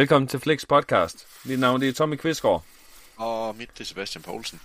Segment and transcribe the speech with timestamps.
[0.00, 1.26] Velkommen til Flix Podcast.
[1.44, 2.64] Mit navn det er Tommy Kvistgaard.
[3.16, 4.60] Og mit det er Sebastian Poulsen.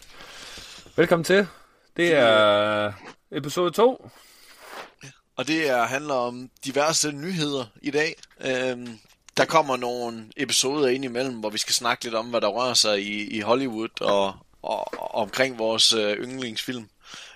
[0.96, 1.48] Velkommen til.
[1.98, 2.94] Det er
[3.32, 4.09] episode 2.
[5.36, 8.16] Og det er, handler om diverse nyheder i dag.
[8.42, 9.00] Øhm,
[9.38, 12.73] der kommer nogle episoder ind imellem, hvor vi skal snakke lidt om, hvad der rører
[12.73, 16.90] sig i, i Hollywood og, og, og omkring vores øh, yndlingsfilm.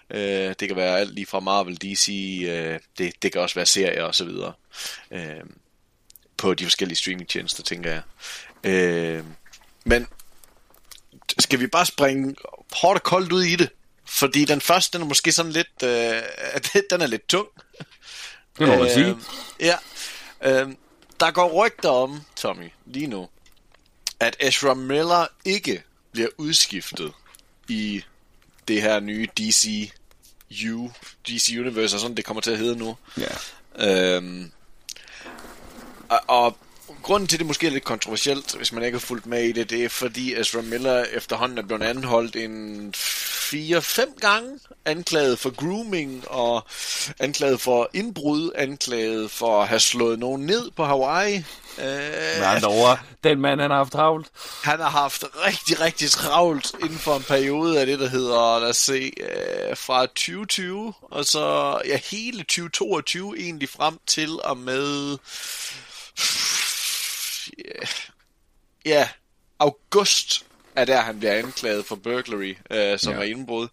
[0.09, 2.09] Øh, det kan være alt lige fra Marvel, DC,
[2.48, 4.54] øh, det, det kan også være serier og så videre.
[5.12, 5.44] Øh,
[6.40, 8.02] på de forskellige streamingtjenester, tænker jeg.
[8.64, 9.24] Øh,
[9.84, 10.08] men
[11.40, 12.36] skal vi bare springe
[12.72, 13.70] hårdt og koldt ud i det?
[14.06, 17.48] Fordi den første, den er måske sådan lidt, øh, den er lidt tung.
[18.59, 19.18] Det må man øh, sige.
[19.59, 19.76] Ja.
[20.42, 20.70] Øh,
[21.20, 23.30] der går rygter om, Tommy, lige nu,
[24.20, 27.14] at Ezra Miller ikke bliver udskiftet
[27.68, 28.03] i
[28.68, 29.92] det her nye DC
[30.66, 30.90] U,
[31.28, 32.98] DC Universe, og sådan det kommer til at hedde nu.
[33.18, 34.16] Ja.
[34.16, 34.52] Øhm,
[36.10, 36.58] og, og
[37.02, 39.70] grunden til, det måske er lidt kontroversielt, hvis man ikke har fulgt med i det,
[39.70, 46.28] det er fordi Ezra Miller efterhånden er blevet anholdt en 4-5 gange, anklaget for grooming
[46.28, 46.68] og
[47.20, 51.36] anklaget for indbrud, anklaget for at have slået nogen ned på Hawaii.
[51.78, 51.86] Øh,
[52.38, 54.28] Med andre ord, den mand han har haft travlt.
[54.64, 58.70] Han har haft rigtig, rigtig travlt inden for en periode af det, der hedder, lad
[58.70, 65.18] os se, øh, fra 2020, og så ja, hele 2022 egentlig frem til og med
[68.86, 69.09] ja,
[69.59, 73.20] august er der, han bliver anklaget for burglary, øh, som ja.
[73.20, 73.67] er indbrud.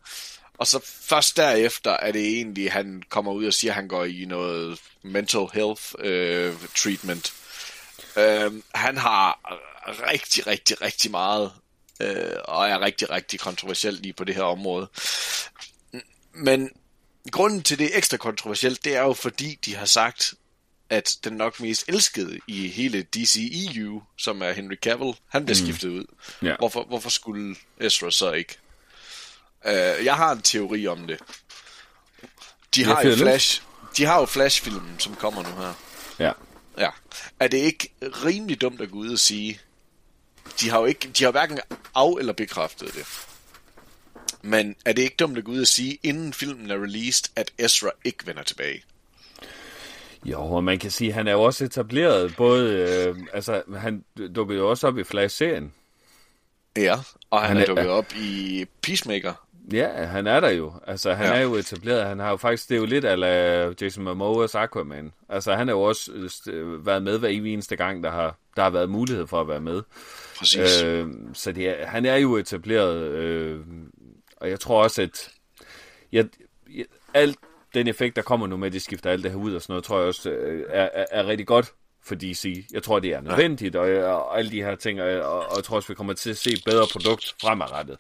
[0.59, 4.05] Og så først derefter er det egentlig, han kommer ud og siger, at han går
[4.05, 7.33] i noget mental health øh, treatment.
[8.17, 9.41] Øh, han har
[9.87, 11.53] rigtig, rigtig, rigtig meget,
[12.01, 14.89] øh, og er rigtig, rigtig kontroversiel lige på det her område.
[16.33, 16.71] Men
[17.31, 20.35] grunden til det er ekstra kontroversielt, det er jo fordi, de har sagt,
[20.91, 25.67] at den nok mest elskede i hele DCEU, som er Henry Cavill, han bliver mm.
[25.67, 26.05] skiftet ud.
[26.43, 26.57] Ja.
[26.57, 28.59] Hvorfor, hvorfor skulle Ezra så ikke?
[29.65, 29.73] Uh,
[30.05, 31.19] jeg har en teori om det.
[32.75, 33.63] De har, jo Flash,
[33.97, 35.75] de har jo Flash-filmen, som kommer nu her.
[36.19, 36.33] Ja.
[36.79, 36.91] Ja.
[37.41, 39.61] Er det ikke rimelig dumt at gå ud og sige,
[40.61, 41.59] de har jo ikke, de har hverken
[41.95, 43.07] af- eller bekræftet det.
[44.43, 47.53] Men er det ikke dumt at gå ud og sige, inden filmen er released, at
[47.59, 48.85] Ezra ikke vender tilbage?
[50.25, 52.73] Jo, og man kan sige, at han er jo også etableret, både,
[53.09, 54.05] øh, altså, han
[54.37, 55.73] dukkede jo også op i Flash-serien.
[56.77, 56.95] Ja,
[57.31, 59.47] og han, han er, er dukket op i Peacemaker.
[59.73, 60.73] Ja, han er der jo.
[60.87, 61.35] Altså, han ja.
[61.35, 62.07] er jo etableret.
[62.07, 65.13] Han har jo faktisk, det er jo lidt af Jason Momoa's Aquaman.
[65.29, 66.13] Altså, han har jo også
[66.51, 69.61] øh, været med hver eneste gang, der har, der har været mulighed for at være
[69.61, 69.83] med.
[70.39, 70.83] Præcis.
[70.83, 73.61] Øh, så det er, han er jo etableret, øh,
[74.37, 75.29] og jeg tror også, at
[76.13, 76.27] jeg,
[76.77, 76.85] jeg,
[77.15, 77.39] alt
[77.77, 79.73] den effekt, der kommer nu med, at de skifter alt det her ud og sådan
[79.73, 81.73] noget, tror jeg også øh, er, er, er rigtig godt
[82.03, 82.67] for DC.
[82.73, 85.77] Jeg tror, det er nødvendigt, og, og alle de her ting, og, og, jeg tror
[85.77, 87.99] også, vi kommer til at se bedre produkt fremadrettet.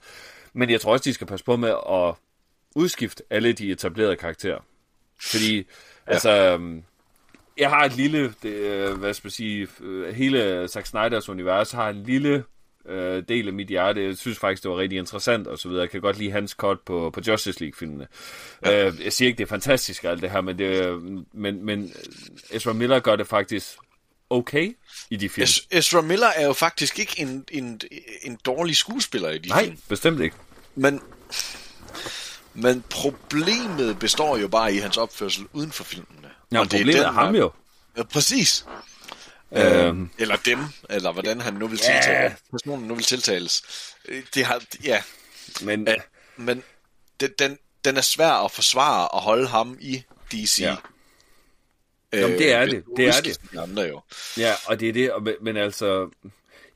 [0.52, 2.14] Men jeg tror også, de skal passe på med at
[2.76, 4.58] udskifte alle de etablerede karakterer.
[5.20, 5.62] Fordi, ja.
[6.06, 6.82] altså, øhm,
[7.58, 11.72] jeg har et lille, det, øh, hvad skal jeg sige, øh, hele Zack Snyders univers
[11.72, 12.44] har en lille
[12.88, 14.04] øh, del af mit hjerte.
[14.04, 15.82] Jeg synes faktisk, det var rigtig interessant og så videre.
[15.82, 18.06] Jeg kan godt lide hans cut på, på Justice League-filmene.
[18.64, 18.86] Ja.
[18.86, 21.02] Øh, jeg siger ikke, det er fantastisk alt det her, men, det,
[21.32, 21.92] men, men
[22.50, 23.66] Ezra Miller gør det faktisk
[24.30, 24.76] okay
[25.10, 25.46] i de film.
[25.70, 27.80] Ezra Miller er jo faktisk ikke en, en,
[28.22, 29.72] en dårlig skuespiller i de Nej, film.
[29.72, 30.36] Nej, bestemt ikke.
[30.74, 31.00] Men,
[32.54, 36.28] men problemet består jo bare i hans opførsel uden for filmene.
[36.52, 37.52] Ja, og problemet det er, den, er ham jo.
[37.96, 38.66] Ja, præcis.
[39.52, 40.58] Øhm, eller dem,
[40.90, 42.02] eller hvordan han nu vil yeah.
[42.02, 43.62] tiltale, personen nu vil tiltales.
[44.34, 45.02] Det har, ja.
[45.62, 45.94] Men, Æ,
[46.36, 46.62] men
[47.20, 50.02] det, den, den er svær at forsvare og holde ham i
[50.32, 50.58] DC.
[50.60, 50.76] Ja.
[52.12, 52.84] Øh, Jamen, det er det.
[52.96, 53.40] Det er det.
[53.52, 54.00] De andre jo.
[54.38, 55.10] Ja, og det er det.
[55.22, 56.10] Men, men altså,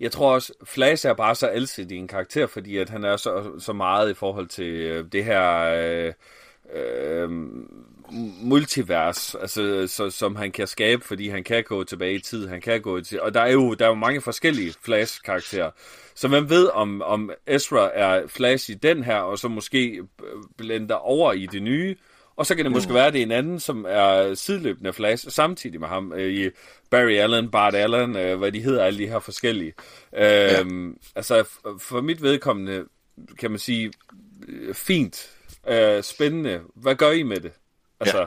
[0.00, 3.52] jeg tror også, Flash er bare så alsidig en karakter, fordi at han er så,
[3.58, 6.12] så meget i forhold til øh, det her øh,
[6.72, 7.28] øh,
[8.42, 12.60] multivers, altså, så, som han kan skabe, fordi han kan gå tilbage i tid, han
[12.60, 15.70] kan gå til, og der er jo, der er jo mange forskellige Flash-karakterer.
[16.14, 20.02] Så man ved, om, om Ezra er Flash i den her, og så måske
[20.56, 21.96] blender over i det nye,
[22.36, 22.94] og så kan det måske mm.
[22.94, 26.50] være, at det er en anden, som er sideløbende Flash, samtidig med ham, øh, i
[26.90, 29.72] Barry Allen, Bart Allen, øh, hvad de hedder, alle de her forskellige.
[30.16, 30.64] Øh, ja.
[31.16, 31.44] Altså,
[31.78, 32.84] for mit vedkommende,
[33.38, 33.92] kan man sige,
[34.72, 35.30] fint,
[35.68, 36.60] øh, spændende.
[36.74, 37.52] Hvad gør I med det?
[38.00, 38.26] Altså, ja.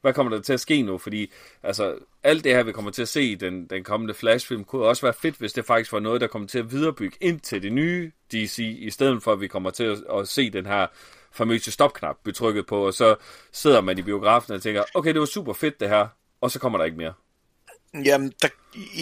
[0.00, 0.98] hvad kommer der til at ske nu?
[0.98, 1.32] Fordi
[1.62, 4.84] altså, alt det her, vi kommer til at se i den, den kommende Flash-film, kunne
[4.84, 7.62] også være fedt, hvis det faktisk var noget, der kommer til at viderebygge ind til
[7.62, 10.86] det nye DC, i stedet for, at vi kommer til at, at se den her
[11.32, 13.16] famøse stopknap betrykket på, og så
[13.52, 16.06] sidder man i biografen og tænker, okay, det var super fedt det her,
[16.40, 17.12] og så kommer der ikke mere.
[18.04, 18.48] Jamen, der,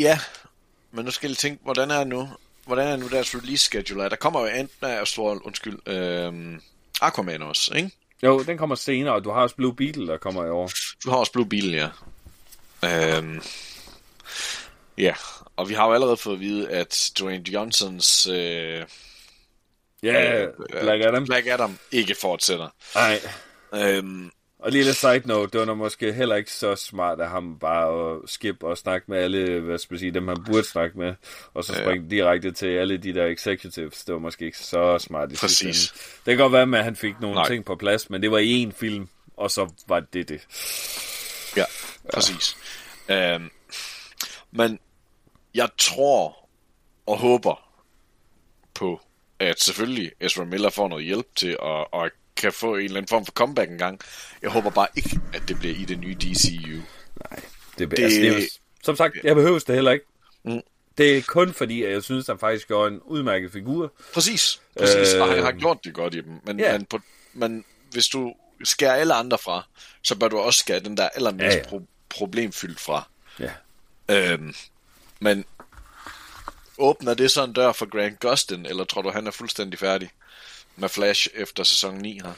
[0.01, 0.19] ja,
[0.93, 2.29] men nu skal jeg tænke, hvordan er nu,
[2.67, 4.11] hvordan er nu deres release schedule?
[4.11, 4.67] Der kommer jo
[5.01, 6.61] og stor, undskyld, øhm,
[7.01, 7.91] Aquaman også, ikke?
[8.23, 10.71] Jo, den kommer senere, og du har også Blue Beetle, der kommer i år.
[11.05, 11.89] Du har også Blue Beetle, ja.
[13.19, 13.43] Øhm,
[14.99, 15.15] ja,
[15.57, 18.85] og vi har jo allerede fået at vide, at Dwayne Johnsons øh,
[20.03, 21.25] Ja, øh, Black Adam.
[21.25, 22.69] Black Adam ikke fortsætter.
[22.95, 23.21] Nej.
[23.75, 24.31] Øhm,
[24.63, 28.31] Og lille side note, det var måske heller ikke så smart af ham bare at
[28.31, 31.15] skip og snakke med alle, hvad skal man sige, dem han burde snakke med,
[31.55, 32.17] og så springe ja.
[32.17, 34.05] direkte til alle de der executives.
[34.05, 35.93] Det var måske ikke så smart i Præcis.
[36.27, 37.47] Det kan godt være, at han fik nogle Nej.
[37.49, 40.41] ting på plads, men det var i én film, og så var det det.
[41.57, 41.65] Ja,
[42.15, 42.57] præcis.
[43.09, 43.35] Ja.
[43.35, 43.51] Øhm,
[44.51, 44.79] men
[45.55, 46.49] jeg tror
[47.07, 47.71] og håber
[48.75, 49.01] på,
[49.39, 52.11] at selvfølgelig Ezra Miller får noget hjælp til at, og
[52.41, 54.01] kan få en eller anden form for comeback engang.
[54.43, 56.71] Jeg håber bare ikke, at det bliver i det nye DCU.
[57.31, 57.41] Nej,
[57.79, 57.99] det, Det-.
[57.99, 58.47] Altså, det er,
[58.85, 60.05] som sagt, jeg behøver det heller ikke.
[60.45, 60.61] Mm.
[60.99, 63.93] Det er kun fordi, at jeg synes, han faktisk gjorde en udmærket figur.
[64.15, 65.15] Præcis, præcis.
[65.15, 65.21] Øh...
[65.23, 65.45] Og han Øh.
[65.45, 66.33] har gjort det godt i dem.
[66.47, 66.73] Men, Ja.
[66.79, 67.01] men, på,
[67.33, 68.35] men hvis du
[68.65, 69.63] skærer alle andre fra,
[70.03, 71.57] så bør du også skære den der allermest ja.
[71.57, 71.63] ja.
[71.63, 73.09] Pro- problemfyldt fra.
[73.39, 73.51] Ja.
[74.09, 74.55] Øhm,
[75.21, 75.45] men
[76.79, 80.11] åbner det så en dør for Grant Gustin, eller tror du, han er fuldstændig færdig
[80.81, 82.33] med Flash efter sæson 9 her?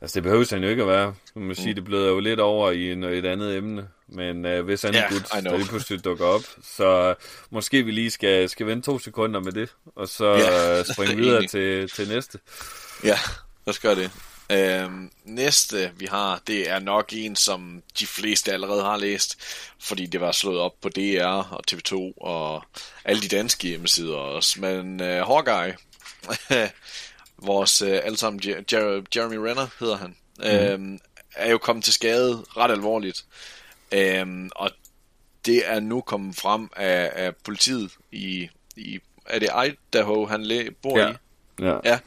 [0.00, 1.14] Altså, det behøver han jo ikke at være.
[1.34, 3.88] Man må sige, det bløder jo lidt over i en, et andet emne.
[4.08, 6.42] Men uh, hvis han Ja, yeah, gut, der lige pludselig dukker op,
[6.76, 7.16] så uh,
[7.50, 11.16] måske vi lige skal, skal vente to sekunder med det, og så Ja, uh, springe
[11.16, 12.38] videre til, til næste.
[13.04, 13.18] Ja,
[13.66, 14.10] lad os gøre det.
[14.50, 19.38] Øhm, næste vi har, det er nok en, som de fleste allerede har læst,
[19.80, 22.64] fordi det var slået op på DR og TV2 og
[23.04, 24.60] alle de danske hjemmesider også.
[24.60, 25.76] Men uh, Hawkeye,
[27.38, 30.44] vores uh, allesammen Jer- Jer- Jeremy Renner hedder han, mm.
[30.44, 30.98] øhm,
[31.34, 33.24] er jo kommet til skade ret alvorligt.
[33.92, 34.70] Øhm, og
[35.46, 39.50] det er nu kommet frem af, af politiet i, i er det
[39.92, 41.10] Idaho, han læ- bor Ja.
[41.10, 41.14] i?
[41.62, 41.76] Ja.
[41.84, 41.98] Ja.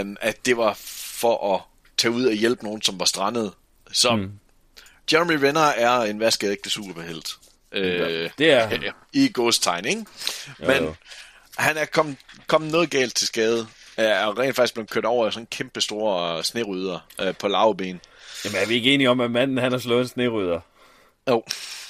[0.00, 0.74] Øhm, at det var
[1.20, 1.60] for at
[1.96, 3.52] tage ud og hjælpe nogen, som var strandet.
[3.92, 4.30] Så mm.
[5.12, 7.28] Jeremy Renner er en vaskeægte superhelt.
[7.72, 8.84] Øh, det er han.
[9.12, 10.04] I godstegn, ikke?
[10.60, 10.94] Jo, Men jo.
[11.58, 13.66] han er kommet, kommet noget galt til skade.
[13.98, 17.48] Er og rent faktisk blevet kørt over af sådan en kæmpe store sneryder øh, på
[17.48, 18.00] lavben.
[18.44, 20.60] Jamen, er vi ikke enige om, at manden han har slået en snerydder?
[21.30, 21.42] Jo,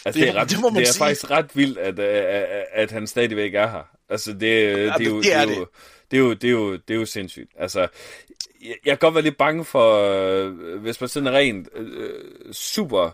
[0.05, 0.99] Altså, det, er, ret, det må man det er sige.
[0.99, 3.83] faktisk ret vildt, at, at, at, at han stadigvæk er her.
[4.09, 5.57] Altså, det, det, er, jo, det det, er det.
[5.57, 5.67] jo,
[6.11, 7.51] det, er jo, det, er jo, det er jo sindssygt.
[7.59, 12.53] Altså, jeg, jeg kan godt være lidt bange for, øh, hvis man sådan rent øh,
[12.53, 13.11] super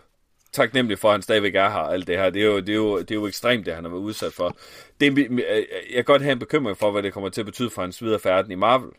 [0.55, 2.29] taknemmelig for, at han stadigvæk er her, alt det her.
[2.29, 4.33] Det er jo, det er jo, det er jo ekstremt, det han har været udsat
[4.33, 4.57] for.
[4.99, 5.43] Det er,
[5.89, 8.01] jeg kan godt have en bekymring for, hvad det kommer til at betyde for hans
[8.01, 8.91] videre færden i Marvel.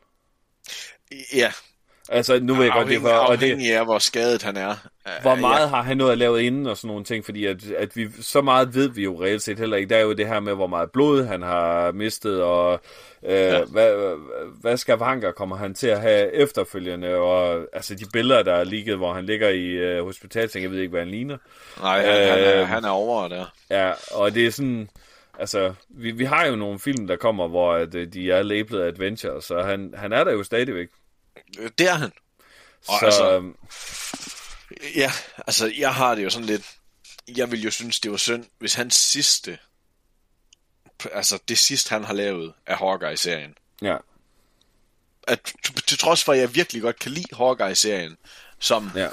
[1.34, 1.52] Ja,
[2.08, 4.74] Altså, nu ved jeg godt, det var, og det, af, hvor skadet han er.
[5.22, 7.70] hvor Øh, meget har han noget at lave inden og sådan nogle ting, fordi at,
[7.70, 9.88] at vi, så meget ved vi jo reelt set heller ikke.
[9.88, 12.80] Der er jo det her med, hvor meget blod han har mistet, og
[13.24, 13.64] øh, ja.
[13.64, 14.16] hvad,
[14.60, 18.64] hvad skal Vanker kommer han til at have efterfølgende, og altså de billeder, der er
[18.64, 21.36] ligget, hvor han ligger i øh, hospitalseng, jeg ved ikke, hvad han ligner.
[21.80, 23.44] Nej, han, han, er, Øh, han er over der.
[23.70, 24.88] Ja, og det er sådan,
[25.38, 28.82] altså, vi, vi har jo nogle film, der kommer, hvor at, øh, de er lablet
[28.82, 30.88] adventure, så han, han er der jo stadigvæk.
[31.58, 32.12] Øh, Det er han.
[32.88, 33.52] Og Så, altså-
[34.96, 35.12] Ja,
[35.46, 36.62] altså jeg har det jo sådan lidt...
[37.36, 39.58] Jeg vil jo synes, det var synd, hvis hans sidste...
[41.12, 43.54] Altså det sidste, han har lavet af Hawkeye-serien.
[43.82, 43.96] ja,
[45.28, 45.52] At,
[45.86, 48.16] til trods for, at jeg virkelig godt kan lide Hawkeye-serien,
[48.58, 49.08] som Ja.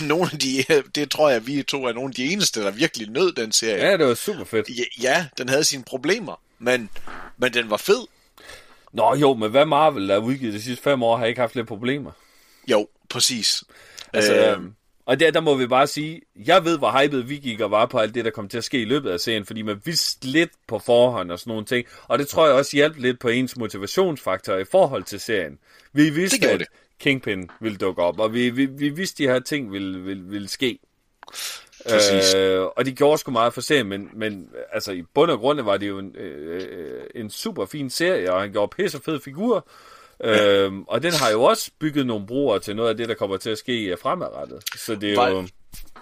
[0.00, 0.64] nogle af de...
[0.94, 3.84] Det tror jeg, vi to er nogle af de eneste, der virkelig nød den serie.
[3.90, 4.68] ja, det var super fedt.
[4.68, 6.90] Ja, ja den havde sine problemer, men,
[7.36, 8.06] men den var fed.
[8.92, 11.54] Nå jo, men hvad Marvel, der er udgivet de sidste fem år, har ikke haft
[11.54, 12.10] lidt problemer.
[12.70, 13.64] Jo, præcis.
[14.12, 14.74] Altså, Øh, øhm,
[15.06, 17.86] og der, der må vi bare sige, jeg ved, hvor hyped vi gik og var
[17.86, 20.26] på alt det, der kom til at ske i løbet af serien, fordi man vidste
[20.26, 21.86] lidt på forhånd og sådan nogle ting.
[22.08, 25.58] Og det tror jeg også hjalp lidt på ens motivationsfaktor i forhold til serien.
[25.92, 26.68] Vi vidste, gjorde at det.
[27.00, 30.24] Kingpin ville dukke op, og vi, vi, vi vidste, at de her ting ville, ville,
[30.24, 30.78] ville ske.
[31.88, 32.34] Præcis.
[32.34, 35.60] Øh, og de gjorde sgu meget for serien, men, men altså, i bund og grund
[35.60, 39.66] var det jo en, øh, en super fin serie, og han gjorde pisse fed figur.
[40.24, 43.36] Øhm, og den har jo også bygget nogle broer til noget af det, der kommer
[43.36, 44.64] til at ske øh, fremadrettet.
[44.76, 45.48] Så det er Var- jo...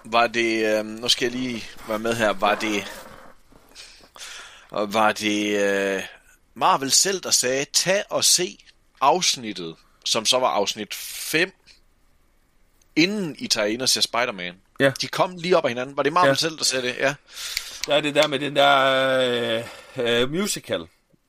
[0.05, 2.83] Var det, øh, nu skal jeg lige være med her, var det,
[4.71, 5.59] var det
[5.95, 6.01] øh,
[6.53, 8.57] Marvel selv, der sagde, tag og se
[9.01, 9.75] afsnittet,
[10.05, 11.51] som så var afsnit 5,
[12.95, 14.55] inden I tager ind og ser Spider-Man.
[14.81, 14.91] Ja.
[15.01, 15.97] De kom lige op af hinanden.
[15.97, 16.33] Var det Marvel Ja.
[16.35, 16.95] selv, der sagde det?
[16.97, 17.13] Ja.
[17.87, 19.63] Der er det der med den der
[19.97, 20.81] øh, øh, musical,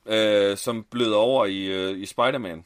[0.05, 2.63] øh, som bløder over i, øh, i Spider-Man.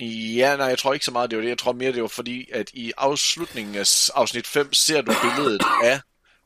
[0.00, 1.48] Ja, nej, jeg tror ikke så meget, det var det.
[1.48, 5.62] Jeg tror mere, det var fordi, at i afslutningen af afsnit 5 ser du billedet
[5.92, 6.00] af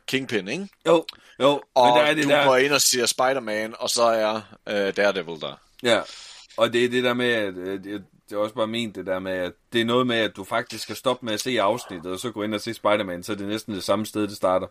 [0.07, 0.69] Kingpin, ikke?
[0.87, 1.05] Jo,
[1.41, 1.63] jo.
[1.75, 2.45] Og men der er det du der...
[2.45, 5.61] går ind og siger Spider-Man, og så er øh, Daredevil der.
[5.83, 6.01] Ja,
[6.57, 8.01] og det er det der med, at øh,
[8.33, 10.37] det det er også bare ment det der med, at det er noget med, at
[10.37, 13.23] du faktisk skal stoppe med at se afsnittet, og så gå ind og se Spider-Man,
[13.23, 14.67] så er det næsten det samme sted, det starter.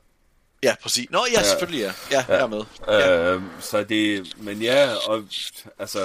[0.63, 1.11] Ja, præcis.
[1.11, 1.91] Nå, ja, selvfølgelig, ja.
[2.11, 2.33] Ja, ja.
[2.33, 2.63] jeg er med.
[2.87, 3.33] Ja.
[3.35, 5.23] Øh, så det, men ja, og
[5.79, 5.99] altså,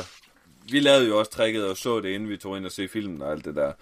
[0.71, 3.23] vi lavede jo også tricket og så det, inden vi tog ind og se filmen
[3.23, 3.73] og alt det der.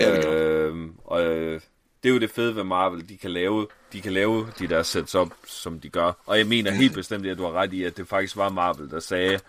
[0.00, 0.36] Ja, vi gjorde.
[0.36, 1.60] øh, og øh,
[2.02, 4.82] det er jo det fede ved Marvel, de kan lave, de kan lave de der
[4.82, 6.12] sets op, som de gør.
[6.26, 8.90] Og jeg mener helt bestemt, at du har ret i, at det faktisk var Marvel,
[8.90, 9.40] der sagde,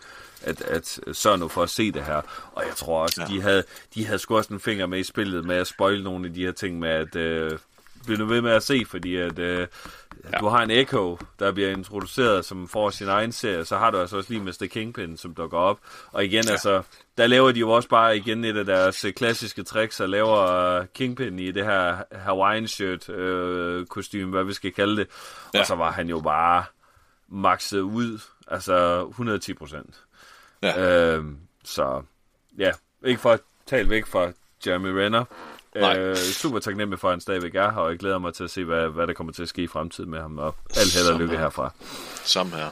[0.44, 2.22] at, at sørg nu for at se det her.
[2.52, 3.36] Og jeg tror også, ja.
[3.36, 3.64] de, havde,
[3.96, 6.46] de havde sgu også en finger med i spillet med at spoil nogle af de
[6.46, 7.60] her ting med, at øh,
[8.06, 9.68] blive nu ved med at se, fordi at øh,
[10.34, 10.38] ja.
[10.38, 13.98] du har en Echo, der bliver introduceret, som får sin egen serie, så har du
[13.98, 14.68] altså også lige Mr.
[14.72, 15.80] Kingpin, som dukker op.
[16.12, 16.52] Og igen, ja.
[16.52, 16.82] altså,
[17.18, 20.38] der laver de jo også bare igen et af deres øh, klassiske tricks, og laver
[20.38, 25.08] øh, Kingpin i det her Hawaiian shirt øh, kostume, hvad vi skal kalde det.
[25.54, 25.60] Ja.
[25.60, 26.64] Og så var han jo bare
[27.28, 29.96] makset ud, altså 110 procent.
[30.64, 30.80] Ja.
[31.16, 31.24] Øh,
[31.66, 32.02] så
[32.58, 32.72] ja,
[33.06, 34.32] ikke for at tale væk fra
[34.68, 35.26] Jeremy Renner.
[35.76, 35.98] Nej.
[36.00, 38.52] Øh, super taknemmelig for, at han stadigvæk er her, og jeg glæder mig til at
[38.52, 40.38] se, hvad, hvad der kommer til at ske i fremtiden med ham.
[40.38, 41.74] Og alt held og lykke er- herfra.
[42.24, 42.70] Samme her.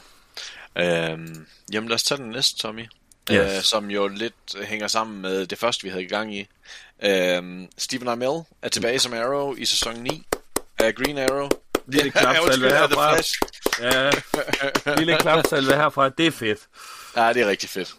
[0.78, 2.86] Øhm, jamen lad os tage den næste, Tommy.
[3.32, 3.56] Yes.
[3.56, 6.46] Øh, som jo lidt hænger sammen med det første, vi havde i gang i.
[7.04, 10.26] Øhm, Stephen Amell er tilbage som Arrow i sæson 9
[10.78, 11.48] af Green Arrow.
[11.86, 13.14] Lille klapsalve undskyld, af The herfra.
[13.14, 13.34] Flash.
[13.80, 14.10] Ja,
[14.96, 16.58] lille klapsalve herfra, det er fedt.
[17.16, 17.94] Ja, det er rigtig fedt.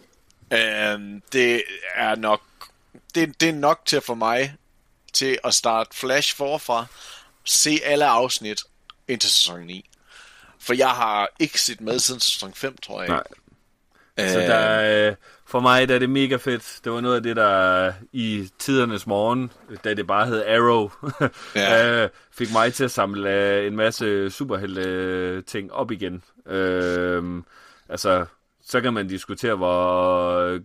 [0.54, 1.64] Øhm, det
[1.96, 2.42] er nok
[3.16, 4.56] det, det er nok til for mig
[5.14, 6.86] til at starte Flash forfra,
[7.46, 8.62] se alle afsnit
[9.08, 9.90] indtil sæson 9.
[10.60, 13.10] For jeg har ikke set med siden sæson 5, tror jeg.
[13.10, 13.24] Nej.
[14.30, 15.16] Så der, øh,
[15.50, 16.80] for mig der er det mega fedt.
[16.84, 19.52] Det var noget af det, der i tidernes morgen,
[19.84, 20.90] da det bare hed Arrow,
[21.56, 22.04] Ja.
[22.04, 26.24] øh, fik mig til at samle øh, en masse superhelte ting op igen.
[26.48, 27.44] Øh,
[27.90, 28.26] altså,
[28.62, 30.60] så kan man diskutere, hvor,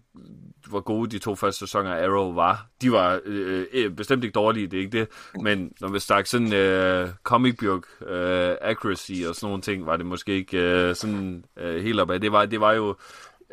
[0.69, 2.67] hvor gode de to første sæsoner af Arrow var.
[2.83, 5.09] De var øh, øh, bestemt ikke dårlige, det er ikke det.
[5.43, 9.97] Men når vi snakker sådan øh, comic book øh, accuracy og sådan nogle ting, var
[9.97, 12.21] det måske ikke øh, sådan øh, helt op ad.
[12.21, 12.97] Det var, det var jo,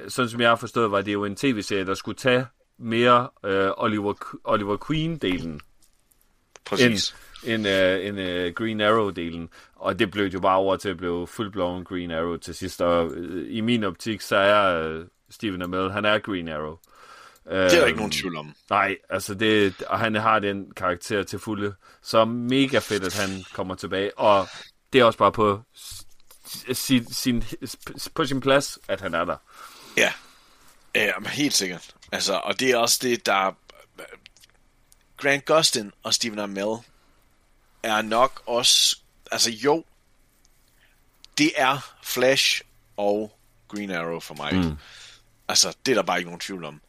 [0.07, 2.45] sådan som jeg har forstået, var det jo en tv-serie, der skulle tage
[2.77, 5.59] mere øh, Oliver, Oliver Queen-delen
[6.65, 7.15] præcis.
[7.43, 9.47] end, end, uh, end uh, Green Arrow-delen.
[9.75, 12.81] Og det blev jo bare over til at blive full-blown Green Arrow til sidst.
[12.81, 16.77] Og uh, i min optik, så er uh, Stephen Amell, han er Green Arrow.
[17.45, 18.53] Det er der ikke nogen tvivl om.
[18.69, 21.73] Nej, altså det, og han har den karakter til fulde.
[22.01, 24.19] Så mega fedt, at han kommer tilbage.
[24.19, 24.47] Og
[24.93, 25.61] det er også bare på
[26.73, 27.43] sin, sin,
[28.15, 29.37] på sin plads, at han er der.
[29.97, 30.13] Ja,
[30.95, 31.95] ja men helt sikkert.
[32.11, 33.57] Altså, og det er også det, der...
[35.17, 36.77] Grant Gustin og Stephen Amell
[37.83, 38.97] er nok også...
[39.31, 39.85] Altså jo,
[41.37, 42.61] det er Flash
[42.97, 44.55] og Green Arrow for mig.
[44.55, 44.77] Mm.
[45.47, 46.81] Altså, det er der bare ikke nogen tvivl om.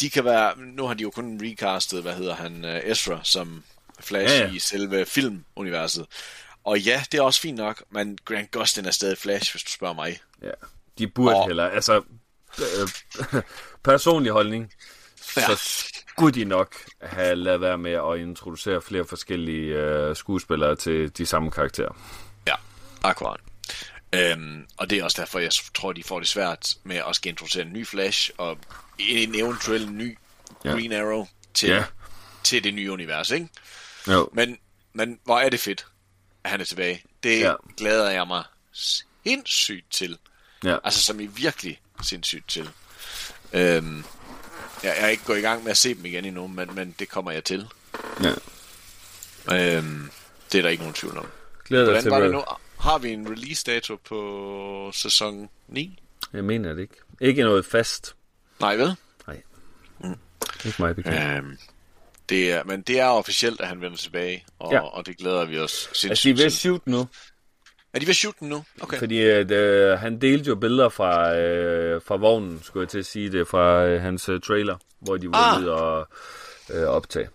[0.00, 0.58] De kan være...
[0.58, 3.64] Nu har de jo kun recastet, hvad hedder han, uh, Ezra, som
[4.00, 4.46] Flash ja.
[4.46, 4.52] ja.
[4.52, 6.06] i selve filmuniverset.
[6.64, 9.70] Og ja, det er også fint nok, men Grant Gustin er stadig Flash, hvis du
[9.70, 10.20] spørger mig.
[10.42, 10.50] Ja,
[10.98, 12.02] de burde Og- heller, altså
[12.60, 12.88] øh,
[13.84, 14.72] personlig holdning,
[15.36, 15.46] ja.
[15.46, 15.56] Så
[16.08, 21.26] skulle de nok have lavet være med at introducere flere forskellige øh, skuespillere til de
[21.26, 21.96] samme karakterer.
[22.46, 22.54] Ja,
[23.02, 23.40] akkurat.
[24.14, 27.28] Øhm, og det er også derfor, jeg tror, de får det svært med at skal
[27.30, 28.58] introducere en ny Flash og
[28.98, 30.18] en eventuel ny
[30.64, 30.70] Ja.
[30.70, 31.84] Green Arrow til, Ja.
[32.44, 33.48] til det nye univers, ikke?
[34.08, 34.28] Jo.
[34.32, 34.58] Men,
[34.92, 35.86] men hvor er det fedt,
[36.44, 37.02] at han er tilbage.
[37.22, 37.54] Det ja.
[37.76, 40.18] glæder jeg mig sindssygt til.
[40.64, 40.76] Ja.
[40.84, 42.70] Altså, som i virkelig sindssygt til.
[43.52, 44.04] Øhm,
[44.82, 47.08] jeg er ikke gået i gang med at se dem igen endnu, men, men det
[47.08, 47.66] kommer jeg til.
[48.22, 48.32] ja.
[49.52, 50.10] Øhm,
[50.52, 51.26] det er der ikke nogen tvivl om.
[51.64, 52.44] Glæder dig Hvordan til var det nu?
[52.80, 55.98] Har vi en release dato på sæson 9?
[56.32, 56.94] Jeg mener det ikke.
[57.20, 58.14] Ikke noget fast.
[58.60, 58.94] Nej, vel?
[59.26, 59.42] Nej.
[60.64, 61.18] Ikke mig bekendt.
[61.36, 61.58] Øhm,
[62.28, 64.80] det er, men det er officielt, at han vender tilbage, og, Ja.
[64.80, 66.60] og det glæder vi os sindssygt Altså, de er ved at til.
[66.60, 67.08] shoot nu.
[67.94, 68.64] Er de ved at shoot den nu?
[68.80, 68.98] Okay.
[68.98, 73.06] Fordi at, øh, han delte jo billeder fra, øh, fra vognen, skulle jeg til at
[73.06, 75.60] sige det, fra øh, hans øh, trailer, hvor de var Ah.
[75.62, 76.08] ude og
[76.70, 77.28] øh, optage.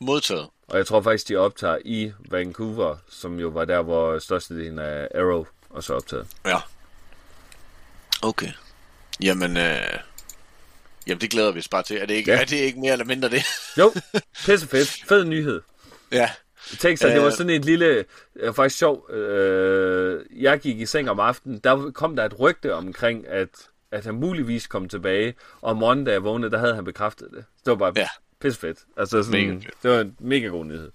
[0.00, 0.48] Modtaget.
[0.68, 5.08] Og jeg tror faktisk, de optager i Vancouver, som jo var der, hvor størstedelen af
[5.14, 6.26] Arrow også er optaget.
[6.46, 6.58] Ja.
[8.22, 8.48] Okay.
[9.22, 9.98] Jamen, øh,
[11.06, 11.96] jamen det glæder vi os bare til.
[11.96, 12.40] Er det ikke, ja.
[12.40, 13.42] er det ikke mere eller mindre det?
[13.78, 13.92] Jo,
[14.46, 14.96] pisse fedt.
[15.08, 15.60] Fed nyhed.
[16.12, 16.30] ja.
[16.78, 17.32] Tænk sig, det var Øh.
[17.32, 18.04] sådan et lille,
[18.36, 22.74] øh, faktisk sjov, øh, jeg gik i seng om aftenen, der kom der et rygte
[22.74, 23.48] omkring, at,
[23.90, 27.28] at han muligvis kom tilbage, og om morgenen, da jeg vågnede, der havde han bekræftet
[27.30, 27.44] det.
[27.64, 28.08] Det var bare Ja.
[28.40, 28.78] pisse fedt.
[28.96, 30.90] Altså sådan, Mega det var en mega god nyhed.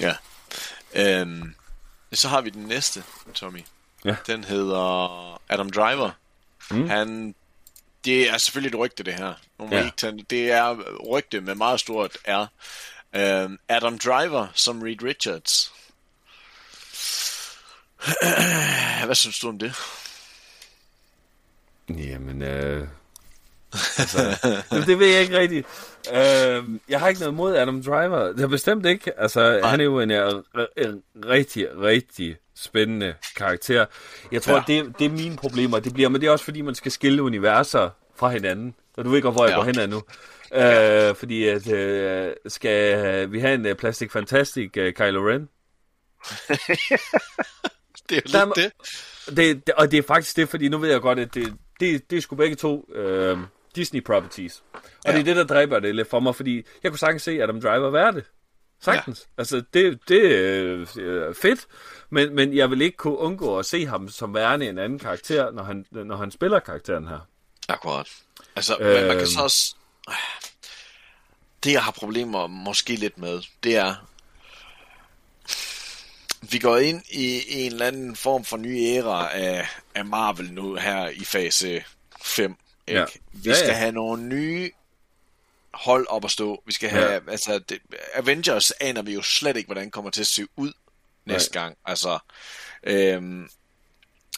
[0.00, 0.16] Ja.
[0.96, 1.54] Øhm,
[2.12, 3.02] Så har vi den næste,
[3.34, 3.60] Tommy.
[4.04, 4.16] Ja.
[4.26, 6.10] Den hedder Adam Driver.
[6.70, 6.88] Mm.
[6.88, 7.34] Han,
[8.04, 9.34] det er selvfølgelig et rygte, det her.
[9.58, 9.78] Nu må Ja.
[9.78, 9.84] ja.
[9.84, 10.76] ikke tage, det er
[11.10, 12.46] rygte med meget stort R.
[13.16, 15.72] Uh, Adam Driver som Reed Richards.
[19.06, 19.72] Hvad synes du om det?
[21.88, 22.88] Jamen, øh...
[23.98, 24.36] altså,
[24.86, 25.66] det, ved jeg ikke rigtigt.
[26.12, 28.32] Øh, jeg har ikke noget mod Adam Driver.
[28.32, 29.20] Det er bestemt ikke.
[29.20, 30.42] Altså, han er jo en, øh,
[30.76, 33.86] en rigtig, rigtig spændende karakter.
[34.32, 34.62] Jeg tror, Ja.
[34.66, 35.78] det, det er mine problemer.
[35.80, 38.74] Det bliver, men det er også fordi, man skal skille universer fra hinanden.
[38.96, 39.56] Og du ved godt, hvor jeg Ja.
[39.56, 40.02] går hen nu.
[40.54, 45.48] Øh, fordi at, øh, skal vi have en uh, Plastic Fantastic uh, Kylo Ren?
[48.08, 48.72] Det er jo Der lidt
[49.28, 49.36] det.
[49.36, 52.10] Det, det, og det er faktisk det, fordi nu ved jeg godt, at det, det,
[52.10, 53.38] det er sgu begge to øh,
[53.76, 54.62] Disney properties.
[54.74, 55.12] Og ja.
[55.12, 57.60] Det er det, der dræber det lidt for mig, fordi jeg kunne sagtens se Adam
[57.60, 58.24] Driver være det.
[58.82, 59.20] Sagtens.
[59.20, 59.40] Ja.
[59.40, 61.66] Altså, det, det er øh, fedt,
[62.10, 65.50] men, men jeg vil ikke kunne undgå at se ham som værende en anden karakter,
[65.50, 67.18] når han, når han spiller karakteren her.
[67.68, 68.08] Akkurat.
[68.56, 68.86] Altså, øh...
[68.86, 69.26] men man kan Øhm.
[69.26, 69.74] så også...
[71.64, 73.94] Det, jeg har problemer måske lidt med, det er...
[76.42, 80.74] Vi går ind i en eller anden form for ny æra af, af Marvel nu
[80.74, 81.84] her i fase
[82.22, 82.56] 5.
[82.86, 83.00] Ikke?
[83.00, 83.06] Ja.
[83.32, 83.74] Vi Ja, skal ja.
[83.74, 84.70] have nogle nye
[85.74, 86.62] hold op at stå.
[86.66, 87.04] Vi skal have...
[87.04, 87.12] Ja.
[87.12, 87.20] Ja.
[87.30, 87.78] Altså, det,
[88.14, 90.72] Avengers aner vi jo slet ikke, hvordan kommer til at se ud
[91.24, 91.76] næste gang.
[91.84, 92.18] Altså,
[92.82, 93.48] øhm,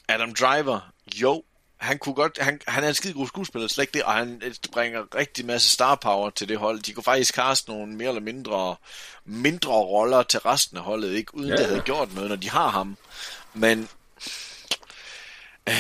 [0.08, 1.44] Adam Driver, jo,
[1.80, 4.42] han kunne godt, han, han er en skide god skuespiller, slet ikke det, og han
[4.44, 6.80] øh, bringer rigtig masse star power til det hold.
[6.80, 8.76] De kunne faktisk kaste nogle mere eller mindre,
[9.24, 11.58] mindre roller til resten af holdet, ikke uden Ja, ja.
[11.60, 12.96] det havde gjort noget, når de har ham.
[13.54, 13.88] Men
[15.68, 15.74] øh,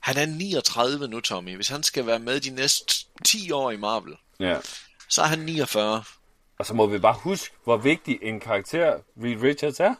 [0.00, 1.54] han er 39 nu, Tommy.
[1.56, 4.56] Hvis han skal være med de næste 10 år i Marvel, Ja.
[5.08, 6.04] så er han 49.
[6.58, 9.94] Og så må vi bare huske, hvor vigtig en karakter Reed Richards er.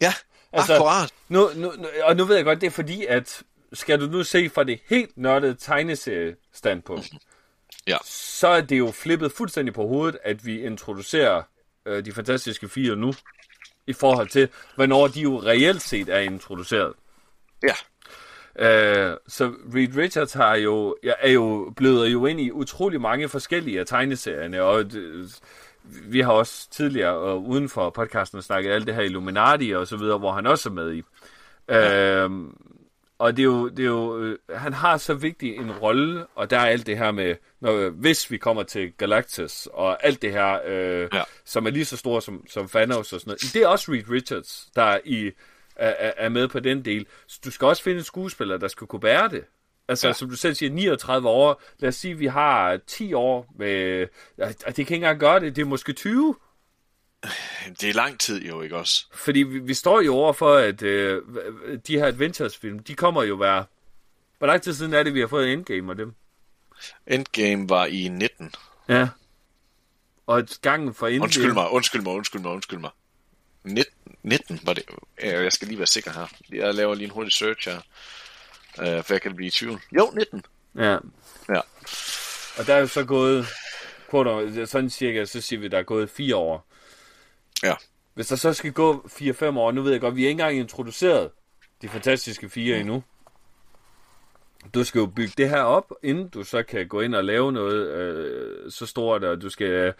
[0.00, 0.14] Ja,
[0.52, 1.10] altså, akkurat.
[1.28, 3.42] Nu, nu, nu- og nu ved jeg godt, det er fordi, at
[3.72, 7.10] skal du nu se fra det helt nørdede tegneserie-standpunkt,
[7.86, 7.96] Ja.
[8.04, 11.42] så er det jo flippet fuldstændig på hovedet, at vi introducerer
[11.86, 13.12] øh, de fantastiske fire nu,
[13.86, 16.92] i forhold til, hvornår de jo reelt set er introduceret.
[17.62, 17.74] Ja,
[18.58, 23.28] Øh, så Reed Richards har jo, jeg er jo blevet jo ind i utrolig mange
[23.28, 25.40] forskellige af tegneserierne, og det,
[25.84, 29.96] vi har også tidligere og uden for podcasten snakket alt det her Illuminati og så
[29.96, 31.02] videre, hvor han også er med i.
[31.68, 32.22] Ja.
[32.24, 32.56] Øhm,
[33.22, 36.50] og det er jo, det er jo øh, han har så vigtig en rolle, og
[36.50, 40.32] der er alt det her med, når, hvis vi kommer til Galactus, og alt det
[40.32, 41.22] her, øh, Ja.
[41.44, 43.54] som er lige så stor som, som Thanos og sådan noget.
[43.54, 45.30] Det er også Reed Richards, der er, i,
[45.76, 47.06] er, er med på den del.
[47.26, 49.44] Så du skal også finde en skuespiller, der skal kunne bære det.
[49.88, 50.08] Altså, ja.
[50.08, 50.14] Ja.
[50.14, 51.62] som du selv siger, 39 år.
[51.78, 54.06] Lad os sige, vi har 10 år med...
[54.38, 55.56] Ja, det kan ikke engang gøre det.
[55.56, 56.34] Det er måske 20.
[57.80, 59.06] det er lang tid jo, ikke også?
[59.12, 61.22] Fordi vi, vi står jo over for, at øh,
[61.86, 63.64] de her Adventures-film, de kommer jo være...
[64.38, 66.14] Hvor lang tid siden er det, vi har fået Endgame og dem?
[67.06, 68.54] Endgame var i 19.
[68.88, 69.08] Ja.
[70.26, 71.22] Og gangen for Endgame...
[71.22, 72.90] Undskyld mig, undskyld mig, undskyld mig, undskyld mig.
[73.64, 74.84] 19, 19 var det.
[75.22, 76.26] Jeg skal lige være sikker her.
[76.52, 77.80] Jeg laver lige en hurtig search her.
[78.78, 79.80] Uh, for jeg kan blive i tvivl.
[79.96, 80.42] Jo, 19.
[80.76, 80.96] Ja.
[81.48, 81.60] Ja.
[82.58, 83.46] Og der er jo så gået...
[84.10, 86.71] Quote, sådan cirka, så siger vi, der er gået fire år.
[87.62, 87.74] Ja.
[88.14, 90.56] Hvis der så skal gå 4-5 år, nu ved jeg godt, vi er ikke engang
[90.58, 91.30] introduceret
[91.82, 93.02] de fantastiske fire endnu.
[94.74, 97.52] Du skal jo bygge det her op, inden du så kan gå ind og lave
[97.52, 99.94] noget øh, så stort, og du skal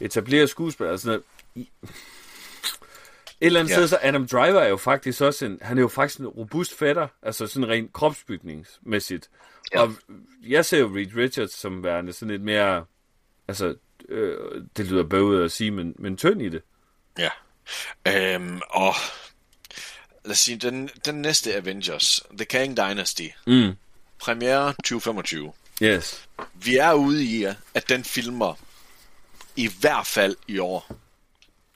[0.00, 1.20] etablere skuespil og sådan
[1.56, 1.66] noget.
[3.40, 3.76] Et eller andet Ja.
[3.76, 6.78] sted, så Adam Driver er jo faktisk også en, han er jo faktisk en robust
[6.78, 9.30] fætter, altså sådan rent kropsbygningsmæssigt.
[9.74, 9.80] Ja.
[9.82, 9.92] Og
[10.48, 12.84] jeg ser jo Reed Richards som værende sådan lidt mere,
[13.48, 13.74] altså,
[14.08, 14.36] øh,
[14.76, 16.62] det lyder bøvet at sige, men, men tynd i det.
[17.18, 17.30] Ja.
[18.06, 18.94] Øhm, og
[20.24, 23.72] lad os sige, den, den næste Avengers, The Kang Dynasty, Mm.
[24.18, 25.52] premiere 2025.
[25.82, 26.28] Yes.
[26.54, 27.44] Vi er ude i,
[27.74, 28.54] at den filmer
[29.56, 30.90] i hvert fald i år.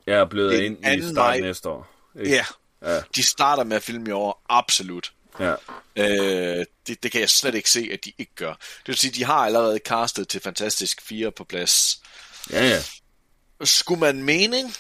[0.07, 1.41] Jeg er blevet ind i anden start vej.
[1.41, 1.89] næste år.
[2.21, 2.31] Ikke?
[2.31, 2.45] Ja.
[2.83, 3.01] Ja.
[3.17, 5.13] De starter med at filme i år, absolut.
[5.41, 5.55] Ja.
[5.97, 8.53] Øh, det, det kan jeg slet ikke se, at de ikke gør.
[8.55, 12.01] Det vil sige, de har allerede castet til Fantastisk 4 på plads.
[12.51, 12.83] Ja, ja.
[13.65, 14.75] Skulle man mening?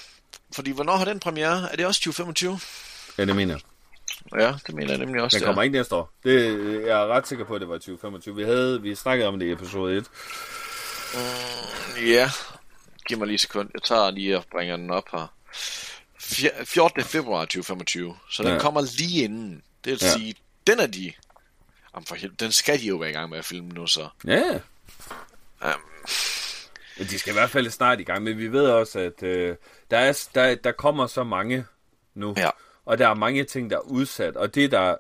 [0.54, 1.72] Fordi hvornår har den premiere?
[1.72, 2.58] Er det også 2025?
[3.18, 3.60] Ja, det mener jeg.
[4.40, 5.38] Ja, det mener jeg nemlig også.
[5.38, 5.64] Den kommer er.
[5.64, 6.12] ikke næste år.
[6.24, 6.42] Det,
[6.86, 8.36] jeg er ret sikker på, at det var 2025.
[8.36, 10.06] Vi havde vi snakkede om det i episode 1.
[12.06, 12.30] Ja,
[13.08, 13.70] giv mig lige et sekund.
[13.74, 15.32] Jeg tager lige og bringer den op her.
[16.20, 17.02] Fjer- 14.
[17.04, 18.16] februar 2025.
[18.30, 18.58] Så den Ja.
[18.58, 19.62] kommer lige inden.
[19.84, 20.12] Det vil Ja.
[20.12, 20.34] sige,
[20.66, 21.12] den er de...
[21.94, 24.08] Jamen for helvede, den skal de jo være i gang med at filme nu, så.
[24.26, 24.54] Ja, ja.
[25.74, 25.80] Um,
[26.98, 28.22] Men de skal i hvert fald snart i gang.
[28.22, 29.56] Men vi ved også, at øh,
[29.90, 31.64] der, er, der, der kommer så mange
[32.14, 32.34] nu.
[32.36, 32.50] Ja.
[32.84, 34.96] og der er mange ting, der er udsat, og det er der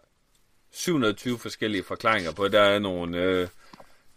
[0.72, 2.48] 720 forskellige forklaringer på.
[2.48, 3.48] Der er nogle øh,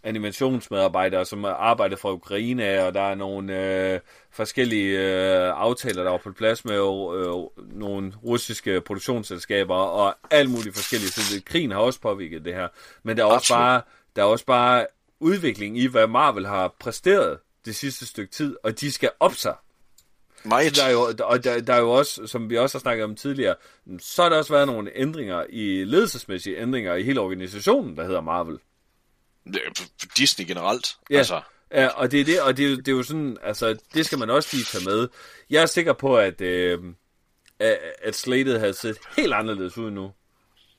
[0.03, 3.99] animationsmedarbejdere, som arbejder fra Ukraine, og der er nogle øh,
[4.31, 10.75] forskellige øh, aftaler, der var på plads med øh, nogle russiske produktionsselskaber, og alt muligt
[10.75, 11.09] forskellige.
[11.09, 12.67] Så krigen har også påvirket det her.
[13.03, 13.81] Men der er også bare,
[14.15, 14.85] der er også bare
[15.19, 17.37] udvikling i, hvad Marvel har præsteret
[17.67, 19.56] det sidste stykke tid, og de skal op sig.
[20.43, 20.75] Meget.
[20.75, 23.15] Der er jo, og der, der er jo også, som vi også har snakket om
[23.15, 23.56] tidligere,
[23.99, 28.21] så har der også været nogle ændringer i ledelsesmæssige ændringer i hele organisationen, der hedder
[28.21, 28.60] Marvel.
[30.17, 30.97] Disney generelt.
[31.10, 33.77] Ja, Altså, ja og det er det, og det, er det er jo sådan, altså,
[33.93, 35.08] det skal man også lige tage med.
[35.49, 36.80] Jeg er sikker på, at, øh,
[37.60, 40.12] at at slatet havde set helt anderledes ud nu,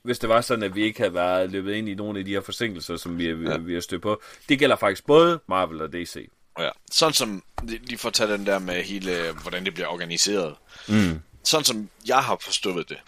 [0.03, 2.31] hvis det var sådan, at vi ikke havde været løbet ind i nogle af de
[2.31, 4.23] her forsinkelser, som vi, vi, vi har stødt på.
[4.49, 6.29] Det gælder faktisk både Marvel og DC.
[6.63, 6.71] Ja.
[6.93, 10.57] Sådan som, lige for at tage den der med hele, hvordan det bliver organiseret.
[10.89, 11.21] Mm.
[11.45, 12.99] Sådan som jeg har forstået det.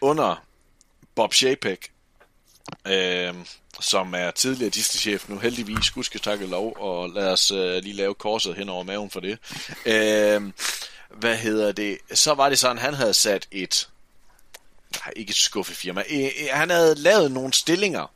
[0.00, 0.44] Under
[1.14, 1.92] Bob Chapek,
[2.86, 3.34] øh,
[3.80, 8.14] som er tidligere Disney-chef nu, heldigvis, gudske takke lov, og lad os øh, lige lave
[8.14, 9.38] korset hen over maven for det.
[9.86, 10.52] Øh,
[11.10, 11.98] hvad hedder det?
[12.14, 13.88] Så var det sådan, han havde sat et,
[14.92, 18.12] nej, ikke et skuffefirma, øh, øh, han havde lavet nogle stillinger,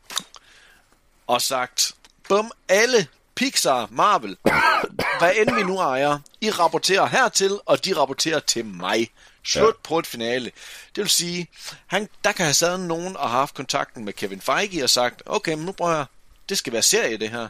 [1.26, 1.92] og sagt,
[2.28, 4.36] bum, alle Pixar, Marvel,
[5.18, 9.10] hvad end vi nu ejer, I rapporterer hertil, og de rapporterer til mig.
[9.44, 9.88] Slut ja.
[9.88, 10.44] på et finale.
[10.96, 11.46] Det vil sige,
[11.86, 15.54] han, der kan have sad nogen og haft kontakten med Kevin Feige og sagt, okay,
[15.54, 16.04] men nu prøver jeg,
[16.48, 17.48] det skal være serie det her.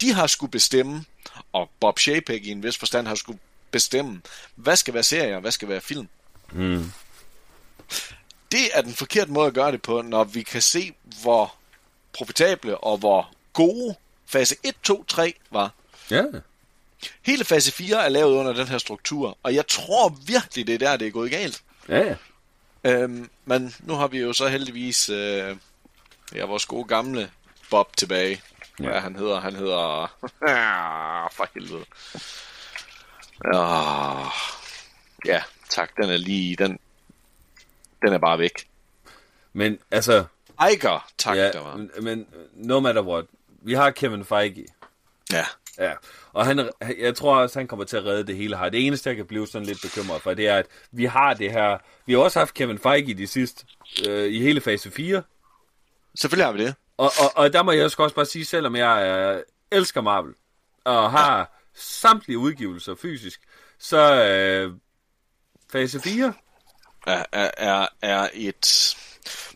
[0.00, 1.04] De har skulle bestemme,
[1.52, 3.38] og Bob Chapek i en vis forstand har skulle
[3.70, 4.22] bestemme,
[4.54, 6.08] hvad skal være serie og hvad skal være film.
[6.52, 6.92] Mm.
[8.52, 10.92] Det er den forkerte måde at gøre det på, når vi kan se,
[11.22, 11.54] hvor
[12.12, 13.94] profitable og hvor gode
[14.32, 15.70] fase 1, 2, 3 var.
[16.10, 16.24] Ja.
[17.22, 20.78] Hele fase 4 er lavet under den her struktur, og jeg tror virkelig, det er
[20.78, 21.62] der, det er gået galt.
[21.88, 22.16] Ja, ja.
[22.84, 25.56] Øhm, men nu har vi jo så heldigvis øh,
[26.34, 27.30] ja, vores gode gamle
[27.70, 28.42] Bob tilbage.
[28.80, 28.84] Ja.
[28.84, 29.40] Hvad han hedder?
[29.40, 30.14] Han hedder...
[30.48, 31.84] Ah, for helvede.
[33.54, 34.26] Ah,
[35.26, 35.96] ja, tak.
[35.96, 36.56] Den er lige...
[36.56, 36.78] Den,
[38.02, 38.68] den er bare væk.
[39.52, 40.24] Men altså,
[40.72, 42.00] Iger, tak, ja, der var.
[42.00, 43.24] men no matter what,
[43.64, 44.66] vi har Kevin Feige.
[45.32, 45.44] Ja,
[45.78, 45.92] Ja,
[46.32, 48.68] og han, jeg tror også, han kommer til at redde det hele her.
[48.68, 51.52] Det eneste, jeg kan blive sådan lidt bekymret for, det er, at vi har det
[51.52, 51.78] her...
[52.06, 53.66] Vi har også haft Kevin Feige i de sidste,
[54.08, 55.22] øh, i hele fase 4.
[56.14, 56.74] selvfølgelig har vi det.
[56.96, 59.42] Og, og, og der må jeg også bare sige, selvom jeg øh,
[59.78, 60.34] elsker Marvel,
[60.84, 61.44] og har ja.
[61.74, 63.40] samtlige udgivelser fysisk,
[63.78, 64.72] så øh,
[65.72, 66.32] fase 4,
[67.06, 68.96] Er, er, er, et...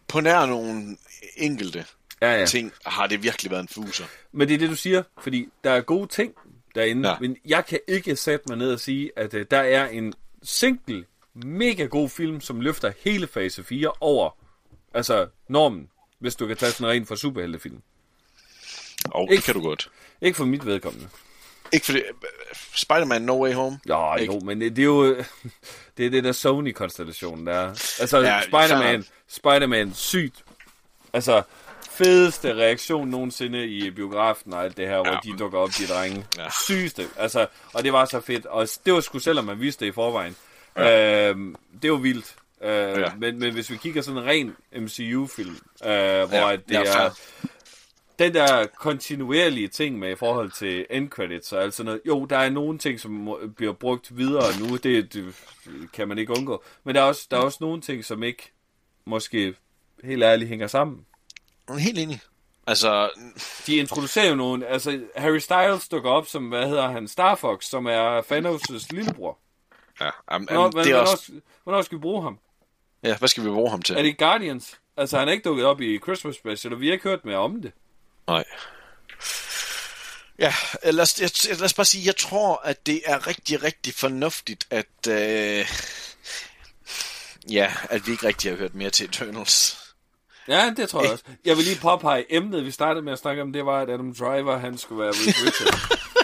[0.08, 0.96] På nær nogle
[1.36, 1.84] enkelte
[2.22, 2.46] ja, ja.
[2.46, 4.04] ting, har det virkelig været en fuser.
[4.32, 6.34] Men det er det, du siger, fordi der er gode ting
[6.74, 7.14] derinde, Ja.
[7.14, 7.20] ja.
[7.20, 11.04] men jeg kan ikke sætte mig ned og sige, at uh, der er en single,
[11.34, 14.30] mega god film, som løfter hele fase 4 over,
[14.94, 17.82] altså normen, hvis du kan tage sådan en ren for superheltefilm.
[19.10, 19.90] Og det Ikke- kan du godt.
[20.20, 21.08] Ikke for mit vedkommende.
[21.72, 22.02] Ikke fordi...
[22.74, 23.78] Spider-Man No Way Home?
[23.88, 24.34] Jo, Ikke?
[24.34, 25.14] jo, men det, det er jo
[25.96, 27.68] det er det der Sony-konstellation der.
[28.00, 30.44] Altså, Ja, ja, Spider-Man, Spider-Man, sygt.
[31.12, 31.42] Altså,
[31.98, 35.02] fedeste reaktion nogensinde i biografen og alt det her, ja.
[35.02, 36.26] hvor de dukker op, de drenge.
[36.38, 36.46] Ja.
[36.64, 37.06] Sygeste.
[37.16, 38.46] Altså, og det var så fedt.
[38.46, 40.36] Og det var sgu selvom man vidste det i forvejen.
[40.76, 41.28] Ja.
[41.30, 42.34] Øhm, det var vildt.
[42.62, 43.14] Øh, Ja.
[43.18, 45.50] men, men hvis vi kigger sådan en ren MCU-film,
[45.84, 45.88] øh,
[46.28, 47.10] hvor Ja, det ja, er...
[48.18, 52.00] den der kontinuerlige ting med i forhold til end credits og alt sådan noget.
[52.06, 54.76] Jo, der er nogle ting, som må- bliver brugt videre nu.
[54.76, 55.34] Det, det
[55.92, 56.64] kan man ikke undgå.
[56.84, 58.52] Men der er, også, der er også nogle ting, som ikke
[59.04, 59.54] måske
[60.04, 61.06] helt ærligt hænger sammen.
[61.78, 62.20] Helt enig.
[62.66, 63.10] Altså,
[63.66, 64.66] De introducerer jo nogle...
[64.66, 69.38] Altså, Harry Styles dukker op som, hvad hedder han, Star Fox, som er Thanos' lillebror.
[70.00, 71.32] ja, um, Hvornår, um, det er hvornår, også...
[71.64, 72.38] hvornår skal vi bruge ham?
[73.02, 73.96] Ja, hvad skal vi bruge ham til?
[73.96, 74.76] Er det Guardians?
[74.96, 77.36] Altså, han er ikke dukket op i Christmas Special, og vi har ikke hørt mere
[77.36, 77.72] om det.
[78.26, 78.44] Nej.
[80.38, 83.94] Ja, lad os, jeg, lad os bare sige, jeg tror, at det er rigtig, rigtig
[83.94, 85.66] fornuftigt, at, øh,
[87.50, 89.85] ja, at vi ikke rigtig har hørt mere til Eternals.
[90.48, 91.24] Ja, det tror jeg også.
[91.44, 94.14] Jeg vil lige påpege, emnet vi startede med at snakke om, det var, at Adam
[94.14, 95.80] Driver, han skulle være Reed Richards.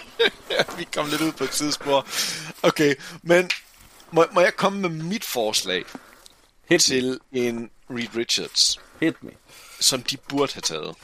[0.50, 2.06] Ja, vi kom lidt ud på et tidsspor.
[2.62, 3.50] Okay, men
[4.11, 5.85] må, må jeg komme med mit forslag
[6.68, 6.78] Hit me.
[6.78, 9.30] til en Reed Richards, Hit me.
[9.80, 10.94] som de burde have taget?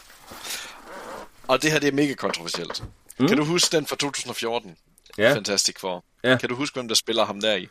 [1.48, 2.82] Og det her, det er mega kontroversielt.
[3.18, 3.28] Mm.
[3.28, 4.76] Kan du huske den fra 2014?
[5.18, 5.34] Ja.
[5.34, 6.04] Fantastic Four.
[6.24, 6.36] Ja.
[6.36, 7.68] Kan du huske, hvem der spiller ham der i?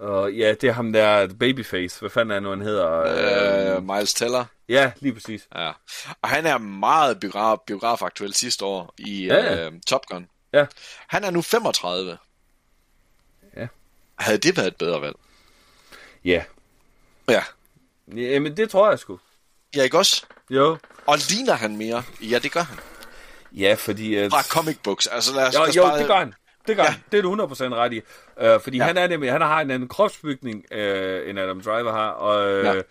[0.00, 2.00] Og ja, det er ham der, Babyface.
[2.00, 3.76] Hvad fanden er nu, han hedder?
[3.76, 4.44] Øh, Miles Teller.
[4.68, 5.48] Ja, lige præcis.
[5.54, 5.72] Ja.
[6.22, 10.28] Og han er meget biograf, biografaktuel sidste år i Ja, øh, Top Gun.
[10.52, 10.66] Ja.
[11.06, 12.18] Han er nu 35.
[13.56, 13.66] Ja.
[14.18, 15.16] Havde det været et bedre valg?
[16.24, 16.44] Ja.
[17.28, 17.42] Ja.
[18.16, 19.18] Jamen, det tror jeg sgu.
[19.76, 20.24] Ja, ikke også?
[20.50, 20.78] Jo.
[21.06, 22.02] Og ligner han mere?
[22.20, 22.78] Ja, det gør han.
[23.52, 24.14] Ja, fordi...
[24.14, 24.30] At...
[24.30, 25.06] Fra comic books.
[25.06, 25.98] Altså, lad os, Jo, lad os jo, bare...
[25.98, 26.34] det gør han.
[26.66, 26.90] Det gør ja.
[26.90, 27.00] han.
[27.12, 28.00] Det er du 100% ret i.
[28.44, 28.84] Uh, fordi Ja.
[28.84, 30.78] han er nemlig, han har en anden kropsbygning, uh,
[31.30, 32.08] end Adam Driver har.
[32.10, 32.82] Og uh, Ja.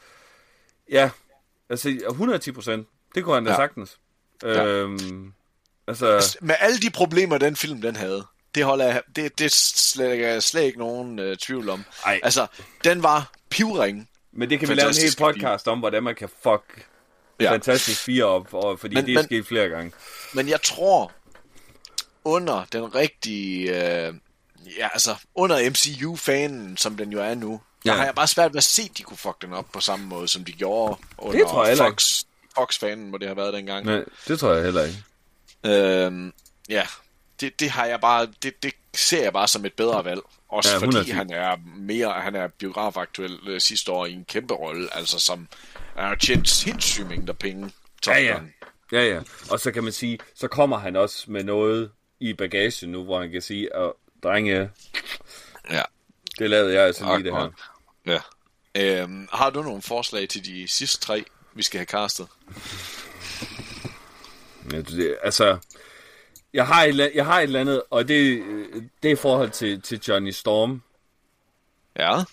[0.91, 1.09] ja.
[1.69, 3.11] altså 110%.
[3.15, 3.55] Det kunne han da Ja.
[3.57, 3.97] sagtens.
[4.43, 4.65] Ja.
[4.65, 5.33] Øhm,
[5.87, 10.19] altså, Med alle de problemer, den film den havde, det holder jeg, det, det slet,
[10.19, 11.83] jeg slet ikke nogen uh, tvivl om.
[12.05, 12.19] Ej.
[12.23, 12.47] Altså,
[12.83, 14.09] den var pivring.
[14.31, 16.85] men det kan vi lave en hel podcast om, hvordan man kan fuck
[17.41, 17.51] Ja.
[17.51, 19.91] Fantastisk 4 op, og, fordi Men- men, det er men- sket flere gange.
[20.33, 21.11] Men jeg tror,
[22.25, 24.13] under den rigtige, øh,
[24.77, 27.89] ja altså, under MCU-fanen, som den jo er nu, ja.
[27.89, 29.79] der har jeg bare svært ved at se, at de kunne fuck den op på
[29.79, 31.77] samme måde, som de gjorde under tror jeg.
[31.77, 32.23] Fox,
[32.55, 33.85] Fox-fanen, må det have været dengang.
[33.85, 35.03] Nej, det tror jeg heller ikke.
[35.65, 36.33] Øhm,
[36.69, 36.83] ja,
[37.41, 40.21] det, det har jeg bare, det, det ser jeg bare som et bedre valg.
[40.49, 41.11] Også ja, fordi 110.
[41.11, 45.47] han er mere, han er biografaktuel øh, sidste år i en kæmpe rolle, altså som
[45.95, 47.71] har tjent sindssygt mængder penge.
[48.01, 48.37] Top Ja, ja.
[48.37, 48.53] Gun.
[48.91, 49.21] Ja, ja.
[49.51, 53.21] Og så kan man sige, så kommer han også med noget i bagagen nu, hvor
[53.21, 53.91] han kan sige, at
[54.23, 54.69] drenge,
[55.69, 55.83] ja.
[56.39, 57.49] det lavede jeg altså lige det her.
[58.05, 58.21] Ja.
[58.75, 62.27] Øhm, har du nogle forslag til de sidste tre, vi skal have castet?
[64.71, 65.57] Ja, det, altså,
[66.53, 68.43] jeg har, et, jeg har et eller andet, og det,
[69.03, 70.81] det er i forhold til, til Johnny Storm.
[71.97, 72.23] Ja.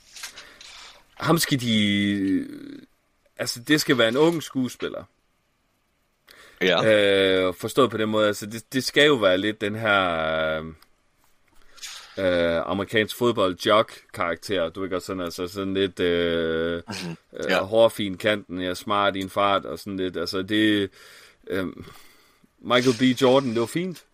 [1.14, 2.48] Ham skal de...
[3.36, 5.04] Altså, det skal være en ung skuespiller.
[6.60, 6.84] Ja.
[6.84, 10.10] Øh, forstået på den måde, altså, det, det skal jo være lidt den her...
[10.58, 10.64] Øh,
[12.18, 17.16] øh, amerikansk fodbold jock karakter du ved godt sådan altså sådan lidt øh, Mhm.
[17.32, 17.38] Ja.
[17.54, 17.60] ja.
[17.60, 20.90] øh, hårfin kanten ja, smart i en fart og sådan lidt altså det
[21.46, 21.66] øh,
[22.58, 23.22] Michael B.
[23.22, 24.04] Jordan det var fint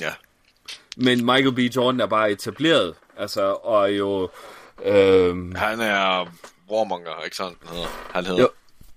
[0.00, 0.10] ja.
[0.96, 1.58] Men Michael B.
[1.58, 4.30] Jordan er bare etableret, altså, og jo...
[4.84, 6.26] Øhm, Han er
[6.70, 7.88] warmonger, ikke sådan han hedder?
[8.12, 8.40] Han hedder.
[8.42, 8.48] jo,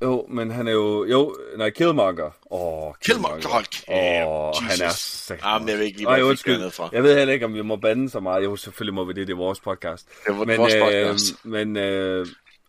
[0.04, 1.06] jo, men han er jo...
[1.06, 2.32] Jo, nej, Killmonger.
[2.52, 3.86] Åh, Killmonger, hold kæft.
[3.90, 4.86] Åh, han er...
[4.86, 5.00] Jesus.
[5.00, 6.90] sagt- Jamen, jeg ved ikke lige, Ej, hvor jeg fik fra.
[6.92, 8.44] Jeg ved heller ikke, om vi må bande så meget.
[8.44, 9.28] Jo, selvfølgelig må vi det.
[9.28, 10.08] Det er vores podcast.
[10.28, 11.36] Det er men, vores podcast.
[11.46, 12.28] Øh, men, øh,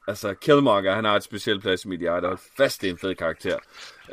[0.09, 2.27] altså, Killmonger, han har et specielt plads i mit hjerte.
[2.27, 3.59] Og fast, det er en fed karakter.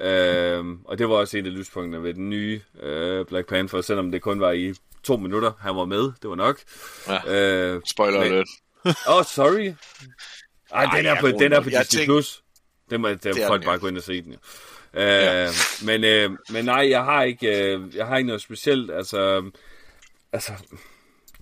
[0.02, 4.12] Øh, og det var også en af lyspunkterne ved den nye øh, Black Panther, selvom
[4.12, 6.02] det kun var i to minutter, han var med.
[6.22, 6.60] Det var nok.
[7.08, 7.74] Ja.
[7.74, 8.48] Øh, Spoiler alert.
[8.86, 9.74] Åh, oh, sorry.
[10.74, 12.06] Ej, den er på, den er på Disney+.
[12.06, 12.41] Plus.
[12.92, 13.80] Den må den er folk bare ja.
[13.80, 14.32] gå ind og se den.
[14.32, 14.38] Jo.
[14.94, 15.50] Øh,
[15.86, 18.92] men, øh, men nej, jeg har ikke, øh, jeg har ikke noget specielt.
[18.92, 19.52] Altså,
[20.34, 20.52] altså,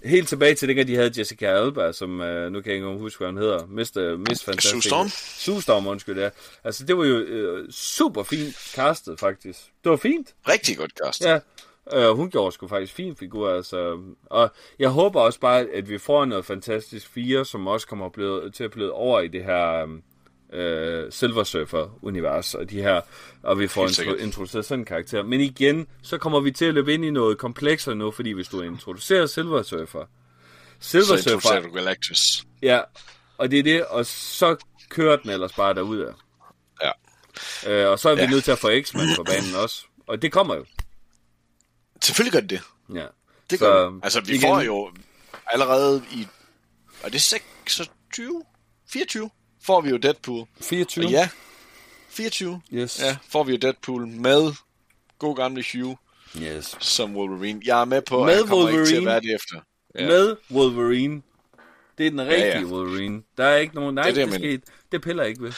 [0.03, 3.19] helt tilbage til dengang de havde Jessica Alba, som, øh, nu kan jeg ikke huske,
[3.19, 3.65] hvad hun hedder.
[3.65, 4.17] Mr.
[4.17, 4.71] Miss Fantastic.
[4.71, 5.09] Sue Storm?
[5.37, 6.29] Sue Storm, undskyld, ja.
[6.63, 9.59] Altså, det var jo øh, super fint castet, faktisk.
[9.83, 10.33] Det var fint.
[10.47, 11.21] Rigtig godt cast.
[11.21, 11.39] Ja,
[11.93, 13.99] øh, hun gjorde sgu faktisk fin figur, altså.
[14.25, 18.53] Og jeg håber også bare, at vi får noget fantastisk fire, som også kommer blevet,
[18.53, 19.89] til at blive over i det her øh,
[21.11, 23.01] Silver Surfer-univers, og de her,
[23.43, 25.23] og vi får intro- introduceret sådan en karakter.
[25.23, 28.47] Men igen, så kommer vi til at løbe ind i noget komplekser nu, fordi hvis
[28.47, 30.05] du introducerer Silver Surfer,
[30.79, 32.43] Silver Så Surfer, du Galactus.
[32.61, 32.79] ja,
[33.37, 34.55] og det er det, og så
[34.89, 36.13] kører den ellers bare derud
[36.83, 36.91] Ja.
[37.67, 38.29] Øh, og så er vi Ja.
[38.29, 39.83] nødt til at få X-Men på banen også.
[40.07, 40.65] Og det kommer jo.
[42.03, 42.61] Selvfølgelig gør det det.
[42.95, 43.05] Ja.
[43.49, 43.99] Det Så, gør det.
[44.03, 44.91] Altså, vi igen- får jo
[45.47, 46.27] allerede i...
[47.03, 48.43] Er det 26?
[48.91, 49.29] 24?
[49.61, 50.45] Får vi jo Deadpool.
[50.61, 51.05] 24.
[51.05, 51.29] Og ja,
[52.09, 52.61] 24.
[52.73, 52.99] Yes.
[52.99, 54.53] Ja, får vi jo Deadpool med
[55.19, 55.95] god gamle Hugh
[56.41, 56.75] Yes.
[56.79, 57.61] som Wolverine.
[57.65, 59.05] Jeg er med på, Med at han kommer ikke til at Wolverine.
[59.05, 59.59] være det efter.
[59.95, 60.07] Ja.
[60.07, 61.21] Med Wolverine.
[61.97, 62.63] Det er den rigtige ja.
[62.63, 63.21] Wolverine.
[63.37, 63.95] Der er ikke nogen...
[63.95, 65.53] Nej, Det det, er det, det, det, piller ikke ved.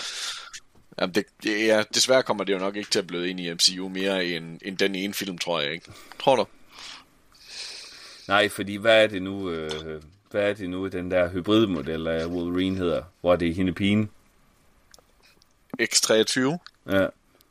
[0.99, 3.53] Jamen, det, det, ja, desværre kommer det jo nok ikke til at blive ind i
[3.53, 5.91] MCU mere end, end den ene film, tror jeg ikke.
[6.19, 6.45] Tror du?
[8.27, 9.49] Nej, fordi hvad er det nu...
[9.49, 13.03] Øh, hvad er det nu, den der hybridmodel af Wolverine hedder?
[13.21, 14.09] Hvor det er hende pigen?
[15.81, 16.39] X23?
[16.91, 17.07] Ja.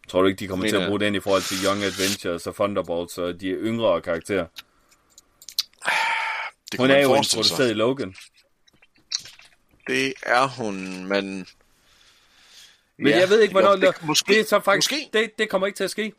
[0.09, 0.88] Tror du ikke, de kommer til Mener at jeg.
[0.88, 4.47] bruge den i forhold til Young Adventures og Thunderbolts og de yngre karakterer?
[6.73, 8.14] Det Hun er jo introduceret i Logan.
[9.87, 11.47] Det er hun, men...
[12.99, 13.71] Men ja, jeg ved ikke, hvornår...
[13.71, 15.11] Jo, det, måske, det, er så faktisk, måske.
[15.12, 16.12] Det, det kommer ikke til at ske.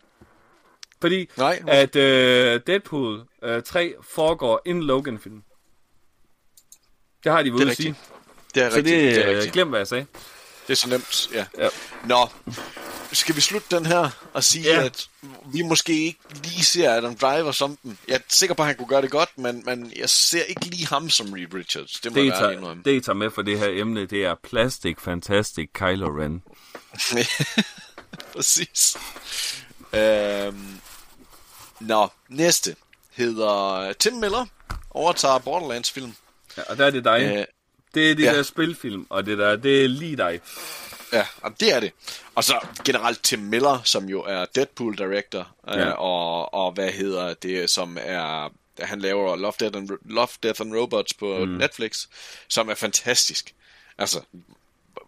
[1.02, 5.44] Fordi Nej, at øh, Deadpool øh, 3 foregår inden Logan-film.
[7.24, 7.96] Det har de er at sige.
[8.56, 8.96] Det er Så rigtigt.
[8.96, 9.54] det, det, er rigtigt.
[9.54, 10.06] glem hvad jeg sagde.
[10.68, 11.46] det er så nemt, ja.
[11.58, 11.68] Ja.
[12.06, 12.28] Nå,
[13.12, 14.84] skal vi slutte den her og sige, Ja.
[14.86, 15.08] at
[15.54, 17.98] vi måske ikke lige ser Adam Driver som den.
[18.08, 20.66] Jeg er sikker på, at han kunne gøre det godt, men, men jeg ser ikke
[20.66, 21.92] lige ham som Reed Richards.
[21.92, 22.84] Det må Det, jeg tager, indrømme.
[22.86, 26.44] det, I tager med for det her emne, det er Plastic Fantastic Kylo Ren.
[28.36, 28.98] Præcis.
[29.94, 30.80] Øhm,
[31.80, 32.76] nå, næste
[33.12, 34.46] hedder Tim Miller,
[34.90, 36.16] overtager Borderlands-film.
[36.58, 37.36] Ja, og der er det dig.
[37.38, 37.46] Øh,
[37.96, 38.34] Det er de Ja.
[38.36, 40.40] der spilfilm, og det der, det er lige dig.
[41.14, 41.92] Ja, jamen, det er det.
[42.36, 45.80] Og så generelt Tim Miller, som jo er Deadpool director, ja.
[45.80, 45.88] Ja.
[45.88, 50.62] øh, og, og hvad hedder det, som er, han laver Love, Death and, Love, Death
[50.62, 51.52] and Robots på mm.
[51.52, 52.08] Netflix,
[52.48, 53.54] som er fantastisk.
[53.98, 54.22] Altså,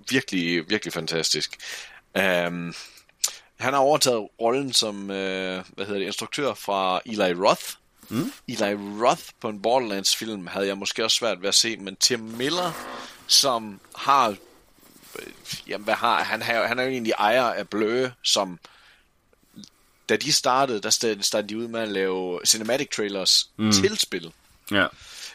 [0.10, 1.58] virkelig, virkelig fantastisk.
[2.16, 2.74] Um,
[3.60, 7.64] han har overtaget rollen som, øh, hvad hedder det, instruktør fra Eli Roth.
[8.10, 8.32] Mm.
[8.48, 12.20] Eli Roth på en Borderlands-film havde jeg måske også svært ved at se, men Tim
[12.20, 12.72] Miller,
[13.28, 14.30] som har
[15.20, 15.28] øh,
[15.68, 16.42] jamen, hvad har han?
[16.42, 18.60] har- Han er jo egentlig ejer af Blø, som
[20.10, 23.72] da de startede, der sta- startede de ud med at lave cinematic trailers mm.
[23.72, 24.34] til spil.
[24.72, 24.88] Ja.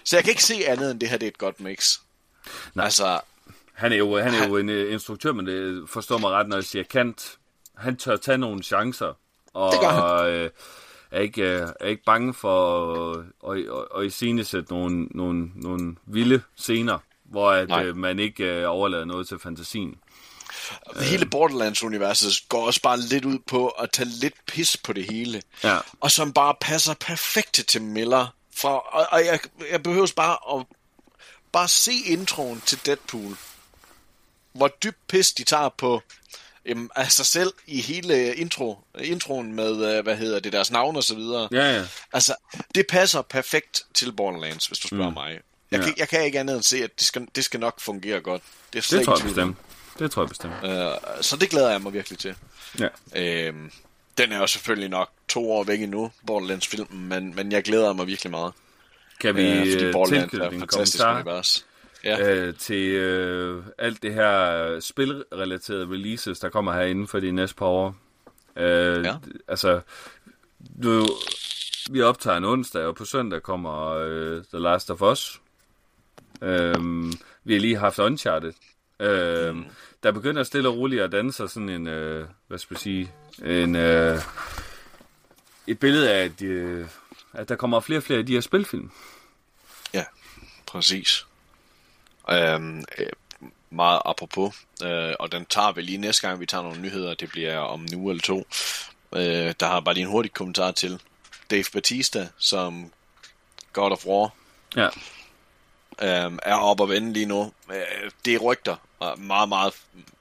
[0.04, 1.98] Så jeg kan ikke se andet end det her, det er et godt mix.
[2.74, 2.84] Nej.
[2.84, 3.20] Altså,
[3.72, 6.56] Han er jo, han er jo en øh, instruktør, men det forstår mig ret, når
[6.56, 7.36] jeg siger kant.
[7.76, 9.12] Han tør tage nogle chancer,
[9.54, 9.88] og Det gør
[10.22, 10.26] han.
[10.32, 10.50] øh,
[11.10, 15.96] er, ikke, øh, er ikke bange for at, at, at, at iscenesætte nogle, nogle, nogle
[16.06, 17.84] vilde scener, hvor at, Nej.
[17.84, 19.94] øh, man ikke øh, overlader noget til fantasien.
[21.00, 25.42] hele Borderlands-universet går også bare lidt ud på at tage lidt pis på det hele.
[25.64, 25.78] Ja.
[26.00, 28.26] Og som bare passer perfekt til Miller.
[28.56, 29.40] Fra, og, og jeg,
[29.70, 30.66] jeg behøver bare at
[31.52, 33.36] bare se introen til Deadpool.
[34.52, 36.02] Hvor dybt pis de tager på
[36.68, 40.96] øhm, af sig selv i hele intro, introen med, øh, hvad hedder det, deres navn
[40.96, 41.48] og så videre.
[41.52, 41.84] Ja, ja.
[42.12, 42.34] Altså,
[42.74, 45.14] det passer perfekt til Borderlands, hvis du spørger mm.
[45.14, 45.30] mig.
[45.70, 45.84] Jeg, Ja.
[45.84, 48.42] kan, jeg kan ikke andet end se, at det skal, det skal nok fungere godt.
[48.72, 49.56] Det, er Det tror jeg bestemt.
[49.98, 50.52] Det tror jeg bestemt.
[50.64, 52.34] Øh, så det glæder jeg mig virkelig til.
[52.78, 52.88] Ja.
[53.16, 53.70] Øhm,
[54.18, 58.06] den er jo selvfølgelig nok to år væk endnu, Borderlands-filmen, men, men jeg glæder mig
[58.06, 58.52] virkelig meget.
[59.20, 61.64] Kan vi Øh, øh, Borderlands er tilknytte en kommentar univers.
[62.04, 62.34] Ja.
[62.34, 67.56] øh, til øh, alt det her spilrelaterede releases, der kommer her inden for de næste
[67.56, 67.96] par år?
[68.56, 69.16] Øh, Ja.
[69.48, 69.80] Altså,
[70.74, 71.06] nu,
[71.90, 75.40] vi optager en onsdag, og på søndag kommer øh, The Last of Us.
[76.42, 76.74] Øh,
[77.44, 78.52] vi har lige haft Uncharted.
[79.00, 79.64] Øh, Mm.
[80.02, 83.12] Der begynder stille og roligt at danne sig sådan en, øh, hvad skal man sige,
[83.44, 84.18] en, øh,
[85.66, 86.86] et billede af, at, øh,
[87.32, 88.90] at der kommer flere og flere af de her spilfilm.
[89.94, 90.04] Ja,
[90.66, 91.26] præcis.
[92.30, 93.06] Øhm, øh,
[93.70, 97.28] meget apropos, øh, og den tager vi lige næste gang, vi tager nogle nyheder, det
[97.30, 98.46] bliver om en uge eller to.
[99.14, 101.00] Øh, der har bare lige en hurtig kommentar til
[101.50, 102.92] Dave Batista, som
[103.72, 104.30] God of War,
[104.76, 104.88] Ja,
[106.02, 107.52] øhm, er op og vende lige nu.
[107.72, 109.72] Øh, det er rygter, og meget, meget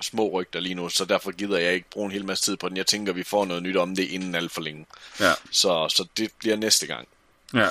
[0.01, 2.69] små rygter lige nu, så derfor gider jeg ikke bruge en hel masse tid på
[2.69, 2.77] den.
[2.77, 4.85] Jeg tænker, vi får noget nyt om det inden alt for længe.
[5.19, 7.07] ja, Så, så det bliver næste gang.
[7.53, 7.69] ja.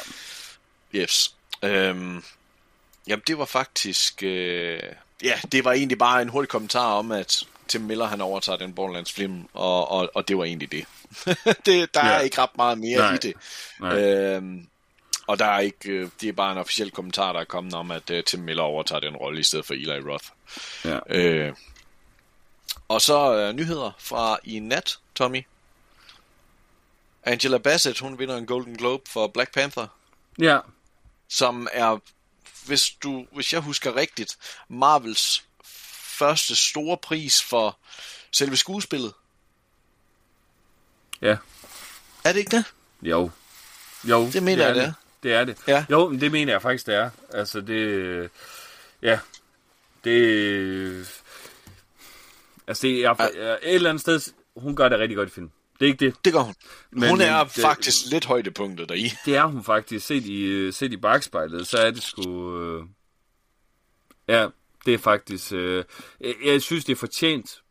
[0.94, 1.34] Yes.
[1.62, 2.22] Øhm,
[3.06, 4.22] jamen, det var faktisk...
[4.22, 4.80] Øh,
[5.24, 8.74] ja, det var egentlig bare en hurtig kommentar om, at Tim Miller, han overtager den
[8.74, 10.84] Borderlands film, og, og, og det var egentlig det.
[11.66, 12.18] det der er Ja.
[12.18, 13.14] ikke ret meget mere Nej.
[13.14, 13.34] i det.
[13.80, 13.98] Nej.
[13.98, 14.66] Øhm,
[15.26, 17.90] og der er ikke, øh, det er bare en officiel kommentar, der er kommet om,
[17.90, 20.24] at øh, Tim Miller overtager den rolle i stedet for Eli Roth.
[20.84, 20.98] ja.
[21.08, 21.54] Øh,
[22.88, 25.46] og så øh, nyheder fra i nat, Tommy.
[27.24, 29.86] Angela Bassett, hun vinder en Golden Globe for Black Panther
[30.40, 30.58] Ja,
[31.28, 31.98] som er,
[32.66, 34.36] hvis, du, hvis jeg husker rigtigt,
[34.68, 35.44] Marvels
[36.18, 37.78] første store pris for
[38.32, 39.12] selve skuespillet.
[41.22, 41.36] ja,
[42.24, 42.64] Er det ikke det?
[43.02, 43.30] jo.
[44.04, 44.88] Jo, Det mener jeg, det det.
[44.88, 44.92] er.
[45.22, 45.58] Det er det.
[45.66, 45.84] Ja.
[45.90, 47.10] Jo, men det mener jeg faktisk, det er.
[47.32, 48.30] Altså, det...
[49.02, 49.18] Ja.
[50.04, 51.22] Det...
[52.66, 54.20] Altså, det er, er et eller andet sted...
[54.56, 55.50] Hun gør det rigtig godt i film.
[55.80, 56.14] Det er ikke det.
[56.24, 56.54] Det gør hun.
[56.90, 59.10] Men, Men- hun er det- faktisk lidt højdepunktet deri.
[59.24, 60.06] Det er hun faktisk.
[60.06, 62.58] Set i, set i bagspejlet, så er det sgu...
[62.60, 62.84] Øh...
[64.28, 64.48] Ja,
[64.86, 65.52] det er faktisk...
[65.52, 65.84] Øh...
[66.20, 67.62] Jeg, jeg synes, det er fortjent.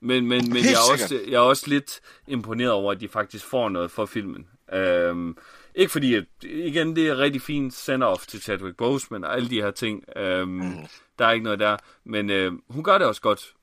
[0.00, 3.08] Men, men, men Helt jeg, er også, jeg er også lidt imponeret over, at de
[3.08, 4.46] faktisk får noget for filmen.
[4.72, 5.36] Øhm,
[5.74, 9.60] ikke fordi, at, igen, det er rigtig fint send-off til Chadwick Boseman og alle de
[9.60, 10.04] her ting.
[10.16, 10.72] Øhm, mm.
[11.18, 11.76] Der er ikke noget der.
[12.04, 13.54] Men øh, hun gør det også godt.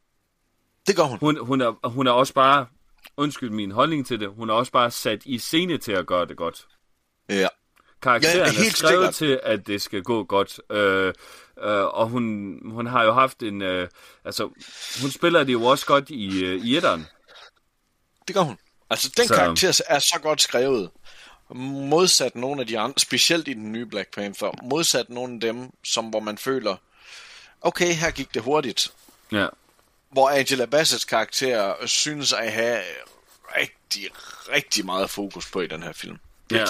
[0.87, 1.17] Det gør hun.
[1.19, 2.65] Hun, hun, er, hun er også bare,
[3.17, 6.25] undskyld min holdning til det, hun er også bare sat i scene til at gøre
[6.25, 6.67] det godt.
[7.29, 7.47] Ja.
[8.01, 9.39] Karakteren Ja, er helt skrevet sikkert.
[9.43, 10.59] til, at det skal gå godt.
[10.69, 11.13] Øh,
[11.63, 13.61] øh, og hun, hun har jo haft en...
[13.61, 13.87] Øh,
[14.25, 14.49] altså,
[15.01, 17.07] hun spiller det jo også godt i, øh, i etteren.
[18.27, 18.57] Det gør hun.
[18.89, 19.35] Altså, den så...
[19.35, 20.89] karakter er så godt skrevet.
[21.89, 25.69] Modsat nogle af de andre, specielt i den nye Black Panther, modsat nogle af dem,
[25.83, 26.75] som hvor man føler,
[27.61, 28.93] okay, her gik det hurtigt.
[29.31, 29.47] Ja,
[30.11, 32.81] hvor Angela Bassett's karakter synes at have
[33.57, 34.09] rigtig,
[34.53, 36.17] rigtig meget fokus på i den her film.
[36.51, 36.65] ja.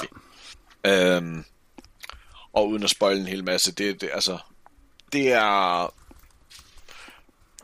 [0.86, 1.46] Øhm,
[2.54, 4.38] og uden at spoil en hel masse, det, det, altså,
[5.14, 5.94] det er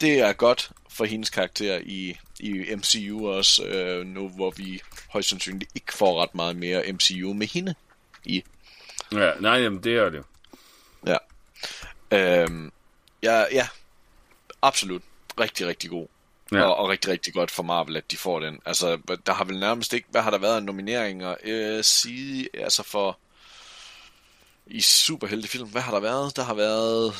[0.01, 5.29] det er godt for hendes karakter i, i MCU også, øh, nu hvor vi højst
[5.29, 7.75] sandsynligt ikke får ret meget mere MCU med hende
[8.25, 8.43] i.
[9.11, 9.31] ja.
[9.39, 10.23] Nej, jamen, det er det.
[11.07, 11.17] Ja.
[12.17, 12.71] Øhm,
[13.23, 13.67] Ja, ja.
[14.61, 15.01] Absolut.
[15.39, 16.07] Rigtig, rigtig god.
[16.51, 16.63] Ja.
[16.63, 18.59] Og, og rigtig, rigtig godt for Marvel, at de får den.
[18.65, 20.07] Altså, der har vel nærmest ikke...
[20.11, 21.35] Hvad har der været af nomineringer?
[21.43, 23.17] Øh, sige, altså for...
[24.67, 26.35] I superheltefilm, hvad har der været?
[26.35, 27.13] Der har været...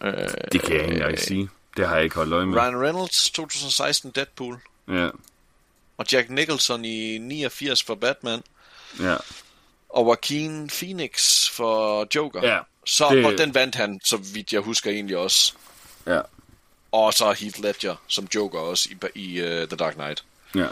[0.00, 0.12] Øh,
[0.52, 1.48] Det kan jeg ikke engang sige.
[1.76, 2.58] Det har jeg ikke holdt øje med.
[2.58, 4.60] Ryan Reynolds, 2016 Deadpool.
[4.88, 5.08] Ja,
[5.96, 8.42] Og Jack Nicholson i 89 for Batman.
[9.00, 9.16] ja,
[9.88, 12.48] Og Joaquin Phoenix for Joker.
[12.48, 15.52] Ja, Så det- og den vandt han, så vidt jeg husker egentlig også.
[16.06, 16.20] ja,
[16.94, 20.24] Og så Heath Ledger som Joker også i, i uh, The Dark Knight.
[20.54, 20.66] ja.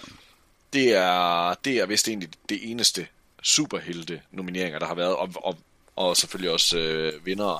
[0.72, 3.06] Det er, det er vist egentlig det eneste
[3.42, 5.58] superhelte nomineringer, der har været, og, og,
[5.96, 7.58] og selvfølgelig også øh, vindere.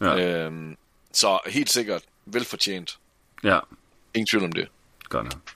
[0.00, 0.76] Ja, Øhm,
[1.12, 2.98] så helt sikkert velfortjent.
[3.44, 3.58] ja.
[4.14, 4.68] Ingen tvivl om det.
[5.08, 5.54] Godt nok.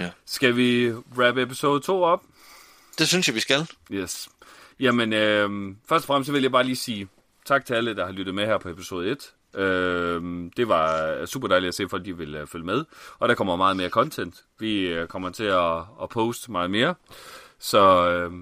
[0.00, 0.10] Ja.
[0.24, 2.22] Skal vi wrap episode 2 op?
[2.98, 3.66] Det synes jeg, vi skal.
[3.92, 4.28] Yes.
[4.80, 7.08] Jamen, øh, først og fremmest så vil jeg bare lige sige
[7.44, 9.18] tak til alle, der har lyttet med her på episode 1.
[9.56, 12.84] Øh, det var super dejligt at se, at folk de vil øh, følge med.
[13.18, 14.44] Og der kommer meget mere content.
[14.58, 16.94] Vi øh, kommer til at, at poste meget mere.
[17.58, 18.32] Så øh,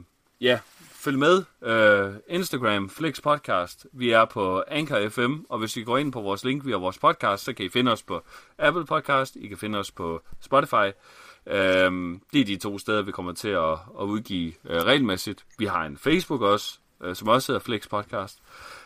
[0.41, 0.59] ja,
[1.05, 1.45] følg med.
[1.63, 3.87] Øh, Instagram, Flix Podcast.
[3.93, 6.99] Vi er på Anchor FM, og hvis I går ind på vores link via vores
[6.99, 8.23] podcast, så kan I finde os på
[8.59, 10.93] Apple Podcast, I kan finde os på Spotify.
[11.47, 15.45] Øhm, det er de to steder, vi kommer til at, at udgive øh, regelmæssigt.
[15.59, 18.39] Vi har en Facebook også, øh, som også hedder Flex Podcast.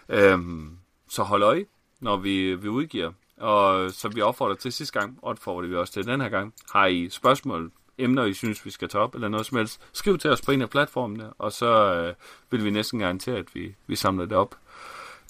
[0.09, 1.64] Øhm, så hold øje,
[2.01, 3.12] når vi, vi udgiver.
[3.36, 6.55] Og som vi opfordrer til sidste gang, opfordrer vi også til den her gang.
[6.72, 10.18] Har I spørgsmål, emner, I synes, vi skal tage op, eller noget som helst, skriv
[10.18, 12.14] til os på en af platformene, og så øh,
[12.51, 14.55] vil vi næsten garantere, at vi, vi samler det op.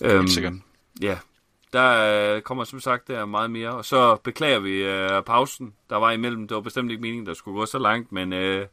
[0.04, 0.52] Øhm, sikkert.
[1.02, 1.18] Ja,
[1.72, 5.96] der øh, kommer som sagt der meget mere, og så beklager vi øh, pausen, der
[5.96, 6.48] var imellem.
[6.48, 8.66] Det var bestemt ikke meningen, der skulle gå så langt, men øh,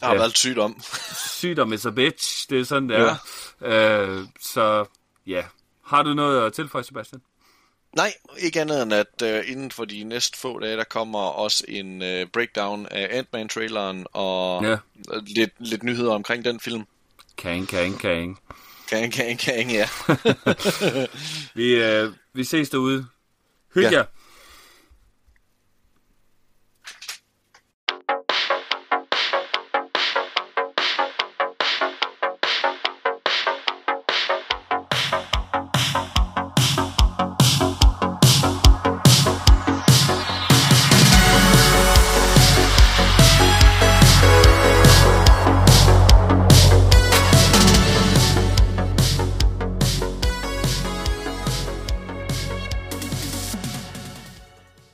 [0.00, 0.18] Der har Ja.
[0.18, 0.80] været sygdom.
[1.40, 3.14] sygdom is a bitch, det er sådan, det er.
[3.60, 4.06] Ja.
[4.08, 4.84] Øh, så
[5.26, 5.44] ja,
[5.84, 7.22] har du noget at tilføje, Sebastian?
[7.96, 11.64] Nej, ikke andet end at uh, inden for de næste få dage, der kommer også
[11.68, 14.76] en uh, breakdown af Ant-Man-traileren og Ja.
[15.26, 16.86] lidt, lidt nyheder omkring den film.
[17.38, 18.38] Kang, kang, kang.
[18.88, 19.88] Kan, kan, kan, ja.
[21.54, 23.06] Vi, øh, vi ses derude.
[23.74, 23.96] Hygge Ja.
[23.96, 24.04] jer.